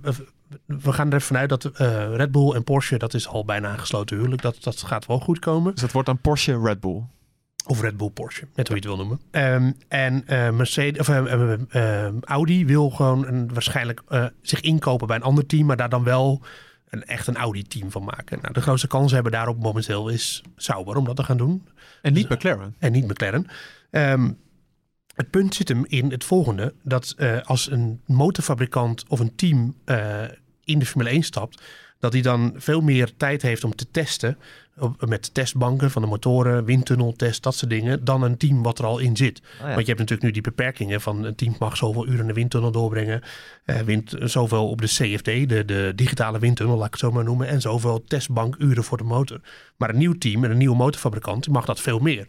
[0.66, 3.78] we- gaan er vanuit dat eh, Red Bull en Porsche, dat is al bijna een
[3.78, 4.42] gesloten huwelijk.
[4.42, 5.72] Dat, dat gaat wel goed komen.
[5.72, 7.02] Dus dat wordt dan Porsche Red Bull.
[7.66, 9.20] Of Red Bull Porsche, net hoe je het wil noemen.
[9.30, 14.02] Ehm, en eh, Mercedes, of, eh, Audi wil gewoon een, waarschijnlijk
[14.42, 16.42] zich inkopen bij een ander team, maar daar dan wel
[16.88, 18.38] een, echt een Audi-team van maken.
[18.42, 21.66] Nou, de grootste kans hebben daarop momenteel is Sauber om dat te gaan doen.
[22.02, 22.74] En niet McLaren.
[22.78, 23.46] En niet McLaren.
[23.90, 24.30] Ehm,
[25.14, 29.74] het punt zit hem in het volgende: dat als een motorfabrikant of een team
[30.64, 31.62] in de Formule 1 stapt,
[31.98, 34.38] dat hij dan veel meer tijd heeft om te testen.
[34.78, 38.04] Op, met testbanken van de motoren, windtunneltest, dat soort dingen.
[38.04, 39.38] Dan een team wat er al in zit.
[39.38, 39.66] Oh ja.
[39.66, 42.32] Want je hebt natuurlijk nu die beperkingen van een team mag zoveel uren in de
[42.32, 43.22] windtunnel doorbrengen.
[43.64, 47.24] eh wind, zoveel op de CFD, de, de digitale windtunnel, laat ik het zo maar
[47.24, 47.46] noemen.
[47.46, 49.40] En zoveel testbankuren voor de motor.
[49.76, 52.26] Maar een nieuw team en een nieuwe motorfabrikant die mag dat veel meer.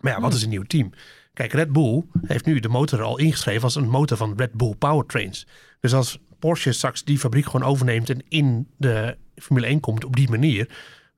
[0.00, 0.92] Maar ja, wat is een nieuw team?
[1.32, 4.74] Kijk, Red Bull heeft nu de motor al ingeschreven als een motor van Red Bull
[4.74, 5.46] Powertrains.
[5.80, 10.16] Dus als Porsche straks die fabriek gewoon overneemt en in de Formule 1 komt op
[10.16, 10.68] die manier,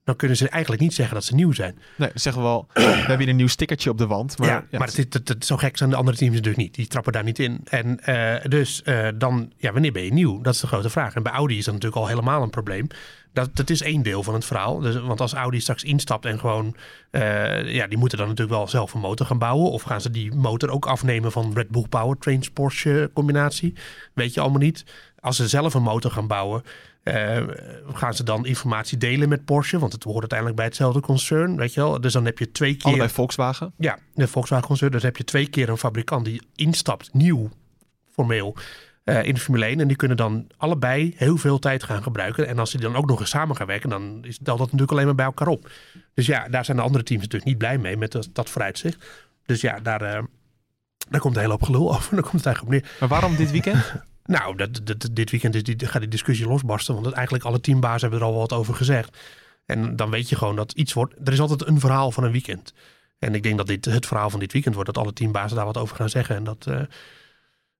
[0.05, 1.75] dan kunnen ze eigenlijk niet zeggen dat ze nieuw zijn.
[1.97, 4.39] Nee, dan zeggen we wel, we hebben hier een nieuw stickertje op de wand.
[4.39, 6.75] Maar, ja, maar het, het- zo gek zijn de andere teams natuurlijk niet.
[6.75, 7.61] Die trappen daar niet in.
[7.65, 10.41] En eh, dus eh, dan, ja, wanneer ben je nieuw?
[10.41, 11.15] Dat is de grote vraag.
[11.15, 12.87] En bij Audi is dat natuurlijk al helemaal een probleem.
[13.33, 14.79] Dat, dat is één deel van het verhaal.
[14.79, 16.77] Dus, want als Audi straks instapt en gewoon...
[17.11, 19.71] eh, ja, die moeten dan natuurlijk wel zelf een motor gaan bouwen.
[19.71, 23.75] Of gaan ze die motor ook afnemen van Red Bull Powertrains Porsche combinatie?
[24.15, 24.85] Weet je allemaal niet.
[25.23, 26.63] Als ze zelf een motor gaan bouwen...
[27.03, 27.43] eh,
[27.93, 29.79] gaan ze dan informatie delen met Porsche?
[29.79, 32.01] Want het hoort uiteindelijk bij hetzelfde concern, weet je wel.
[32.01, 32.87] Dus dan heb je twee keer...
[32.87, 33.73] allebei Volkswagen.
[33.77, 34.91] Ja, de Volkswagen concern.
[34.91, 37.51] Dus heb je twee keer een fabrikant die instapt, nieuw,
[38.11, 38.57] formeel,
[39.05, 39.81] eh, in de Formule 1.
[39.81, 42.47] En die kunnen dan allebei heel veel tijd gaan gebruiken.
[42.47, 45.07] En als die dan ook nog eens samen gaan werken, dan is dat natuurlijk alleen
[45.07, 45.71] maar bij elkaar op.
[46.15, 49.05] Dus ja, daar zijn de andere teams natuurlijk niet blij mee met dat, dat vooruitzicht.
[49.47, 50.23] Dus ja, daar, eh,
[51.09, 52.15] daar komt een hele hoop gelul over.
[52.15, 52.97] Daar komt het eigenlijk op neer.
[53.01, 53.93] Maar waarom dit weekend?
[54.25, 56.95] Nou, dat, dit weekend is die, gaat die discussie losbarsten.
[56.95, 59.19] Want eigenlijk alle teambazen hebben er al wat over gezegd.
[59.67, 61.15] En dan weet je gewoon dat iets wordt.
[61.25, 62.75] Er is altijd een verhaal van een weekend.
[63.19, 64.95] En ik denk dat dit het verhaal van dit weekend wordt.
[64.95, 66.37] Dat alle teambazen daar wat over gaan zeggen.
[66.37, 66.81] En dat, eh,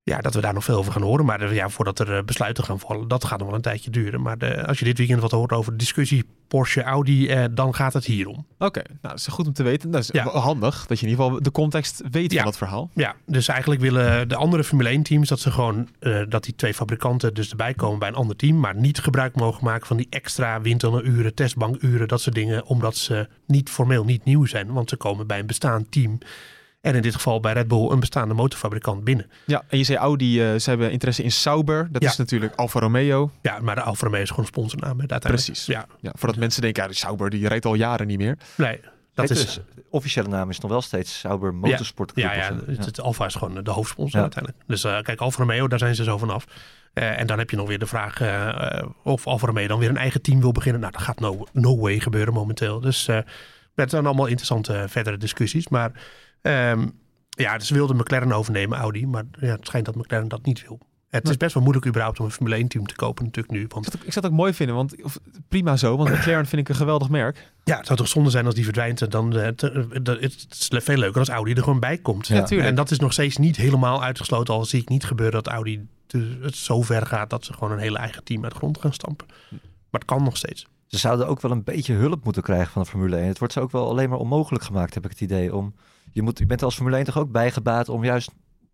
[0.05, 1.25] ja, dat we daar nog veel over gaan horen.
[1.25, 3.91] Maar eh, ja, voordat er eh, besluiten gaan vallen, dat gaat nog wel een tijdje
[3.91, 4.23] duren.
[4.23, 7.75] Maar de, als je dit weekend wat hoort over de discussie Porsche, Audi, eh, dan
[7.75, 8.47] gaat het hierom.
[8.59, 9.91] Oké, nou, dat is goed om te weten.
[9.91, 10.23] Dat is Ja.
[10.29, 12.37] handig, dat je in ieder geval de context weet Ja.
[12.37, 12.91] van dat verhaal.
[12.95, 16.55] Ja, dus eigenlijk willen de andere Formule 1 teams dat ze gewoon eh, dat die
[16.55, 19.97] twee fabrikanten dus erbij komen bij een ander team, maar niet gebruik mogen maken van
[19.97, 24.89] die extra windtunneluren, testbankuren, dat soort dingen, omdat ze niet formeel niet nieuw zijn, want
[24.89, 26.19] ze komen bij een bestaand team.
[26.83, 29.31] En in dit geval bij Red Bull een bestaande motorfabrikant binnen.
[29.47, 31.89] Ja, en je zei Audi, eh, ze hebben interesse in Sauber.
[31.91, 32.09] Dat Ja.
[32.09, 33.31] is natuurlijk Alfa Romeo.
[33.43, 35.07] Ja, maar de Alfa Romeo is gewoon een sponsornaam.
[35.21, 35.67] Precies.
[35.67, 38.39] Ja, Ja, voordat mensen denken, ja, die Sauber die rijdt al jaren niet meer.
[38.57, 38.81] nee,
[39.15, 39.45] dat Heet is...
[39.45, 43.01] dus, de officiële naam is nog wel steeds Sauber Motorsport Club Ja, ja, het, het
[43.01, 44.23] Alfa is gewoon de hoofdsponsor Ja.
[44.23, 44.63] uiteindelijk.
[44.67, 46.45] Dus eh, kijk, Alfa Romeo, daar zijn ze zo vanaf.
[46.93, 48.21] Eh en dan heb je nog weer de vraag
[49.05, 50.81] of Alfa Romeo dan weer een eigen team wil beginnen.
[50.81, 52.81] Nou, dat gaat no, no way gebeuren momenteel.
[52.81, 53.19] Dus eh
[53.75, 55.69] het zijn allemaal interessante verdere discussies.
[55.69, 55.93] Maar
[56.43, 56.87] ehm,
[57.29, 59.07] ja, dus ze wilden McLaren overnemen, Audi.
[59.07, 60.79] Maar ja, het schijnt dat McLaren dat niet wil.
[61.09, 63.61] Het is best wel moeilijk überhaupt om een Formule 1 team te kopen natuurlijk nu.
[63.63, 65.19] Ik Want zou het ook- ik zou het ook mooi vinden, want of,
[65.49, 65.97] prima zo.
[65.97, 67.53] Want McLaren vind ik een geweldig merk.
[67.65, 69.11] ja, het zou toch zonde zijn als die verdwijnt.
[69.11, 72.27] Dan, eh, te- dat- het is veel leuker als Audi er gewoon bij komt.
[72.27, 72.47] Ja.
[72.49, 74.55] En dat is nog steeds niet helemaal uitgesloten.
[74.55, 75.87] Al zie ik niet gebeuren dat Audi
[76.41, 78.93] het zo ver gaat dat ze gewoon een hele eigen team uit de grond gaan
[78.93, 79.27] stampen.
[79.61, 80.67] Maar het kan nog steeds.
[80.87, 83.27] Ze zouden ook wel een beetje hulp moeten krijgen van de Formule 1.
[83.27, 85.55] Het wordt ze ook wel alleen maar onmogelijk gemaakt, heb ik het idee.
[85.57, 85.75] Om,
[86.13, 88.31] je, moet, je bent als Formule 1 toch ook bijgebaat om juist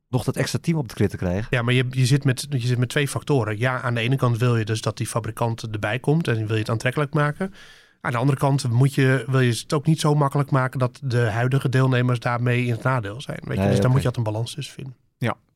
[0.09, 1.47] nog dat extra team op de grid te krijgen?
[1.51, 3.59] Ja, maar je, je, zit met, je zit met twee factoren.
[3.59, 6.55] Ja, aan de ene kant wil je dus dat die fabrikant erbij komt en wil
[6.55, 7.55] je het aantrekkelijk maken.
[8.01, 11.01] Aan de andere kant moet je, wil je het ook niet zo makkelijk maken dat
[11.03, 13.41] de huidige deelnemers daarmee in het nadeel zijn.
[13.43, 13.62] Weet je?
[13.62, 13.93] Nee, dus dan oké.
[13.95, 14.97] moet je altijd een balans tussen vinden.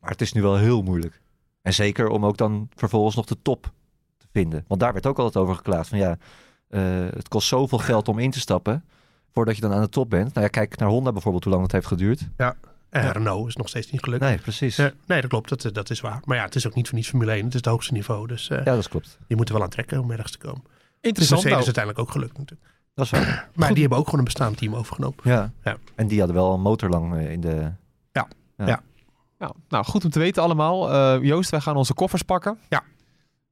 [0.02, 1.20] Maar het is nu wel heel moeilijk.
[1.62, 3.72] En zeker om ook dan vervolgens nog de top
[4.16, 4.64] te vinden.
[4.68, 5.88] Want daar werd ook altijd over geklaagd.
[5.88, 6.18] Van ja,
[6.68, 6.82] eh,
[7.14, 8.84] het kost zoveel geld om in te stappen.
[9.32, 10.34] Voordat je dan aan de top bent.
[10.34, 12.28] Nou ja, kijk naar Honda bijvoorbeeld, hoe lang het heeft geduurd.
[12.90, 14.22] En Renault is nog steeds niet gelukt.
[14.22, 14.78] Nee, precies.
[14.78, 15.62] Eh, nee, dat klopt.
[15.62, 16.20] Dat, dat is waar.
[16.24, 17.44] Maar ja, het is ook niet voor niets Formule 1.
[17.44, 18.26] Het is het hoogste niveau.
[18.26, 19.18] Dus eh, Ja, dat klopt.
[19.26, 20.62] je moet er wel aan trekken om ergens te komen.
[20.64, 20.70] Is
[21.00, 21.42] Interessant.
[21.42, 22.70] Mercedes Nou, uiteindelijk ook gelukt natuurlijk.
[22.94, 23.48] Dat is waar.
[23.54, 25.18] Maar die hebben ook gewoon een bestaand team overgenomen.
[25.22, 25.52] Ja.
[25.64, 25.76] Ja.
[25.94, 27.72] En die hadden wel een motor lang eh, in de...
[29.38, 30.92] nou, nou, goed om te weten allemaal.
[30.92, 32.58] Eh, Joost, wij gaan onze koffers pakken.
[32.68, 32.82] Ja.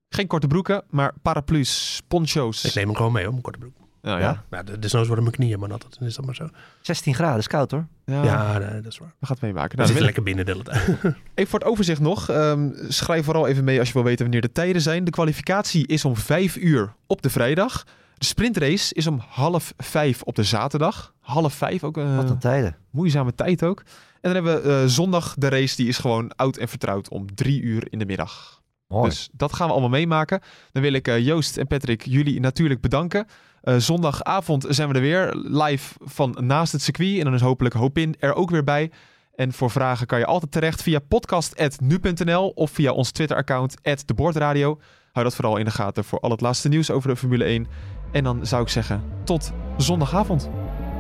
[0.09, 2.65] Geen korte broeken, maar paraplu's, poncho's.
[2.65, 3.77] Ik neem hem gewoon mee hoor, mijn korte broek.
[4.03, 4.29] Nou ja.
[4.29, 4.45] Ja.
[4.57, 5.87] Ja, de- desnoods worden mijn knieën maar nat.
[5.99, 6.49] Dan is dat maar zo.
[6.81, 7.87] 16 graden, is koud hoor.
[8.05, 9.13] Ja, Ja, nee, dat is waar.
[9.19, 9.79] we gaan het meemaken.
[9.79, 10.87] Nou, zit lekker binnen de hele tijd.
[11.35, 12.29] Even voor het overzicht nog.
[12.29, 15.05] ehm, schrijf vooral even mee als je wil weten wanneer de tijden zijn.
[15.05, 17.85] De kwalificatie is om vijf uur op de vrijdag.
[18.19, 21.15] De sprintrace is om half vijf op de zaterdag.
[21.21, 22.77] Half vijf, ook een Wat een tijden.
[22.91, 23.79] moeizame tijd ook.
[24.21, 27.35] En dan hebben we eh, zondag de race, die is gewoon oud en vertrouwd om
[27.35, 28.61] drie uur in de middag.
[28.87, 29.09] Mooi.
[29.09, 30.41] Dus dat gaan we allemaal meemaken.
[30.73, 33.27] Dan wil ik eh, Joost en Patrick jullie natuurlijk bedanken.
[33.63, 37.19] Eh, zondagavond zijn we er weer live van naast het circuit.
[37.19, 38.91] En dan is hopelijk Hopin er ook weer bij.
[39.35, 44.81] En voor vragen kan je altijd terecht via podcast.nu.nl of via ons Twitter-account @debordradio.
[45.13, 47.67] Hou dat vooral in de gaten voor al het laatste nieuws over de Formule 1.
[48.13, 50.51] En dan zou ik zeggen, tot zondagavond.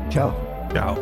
[0.08, 0.34] Ciao.
[0.72, 0.98] Ciao.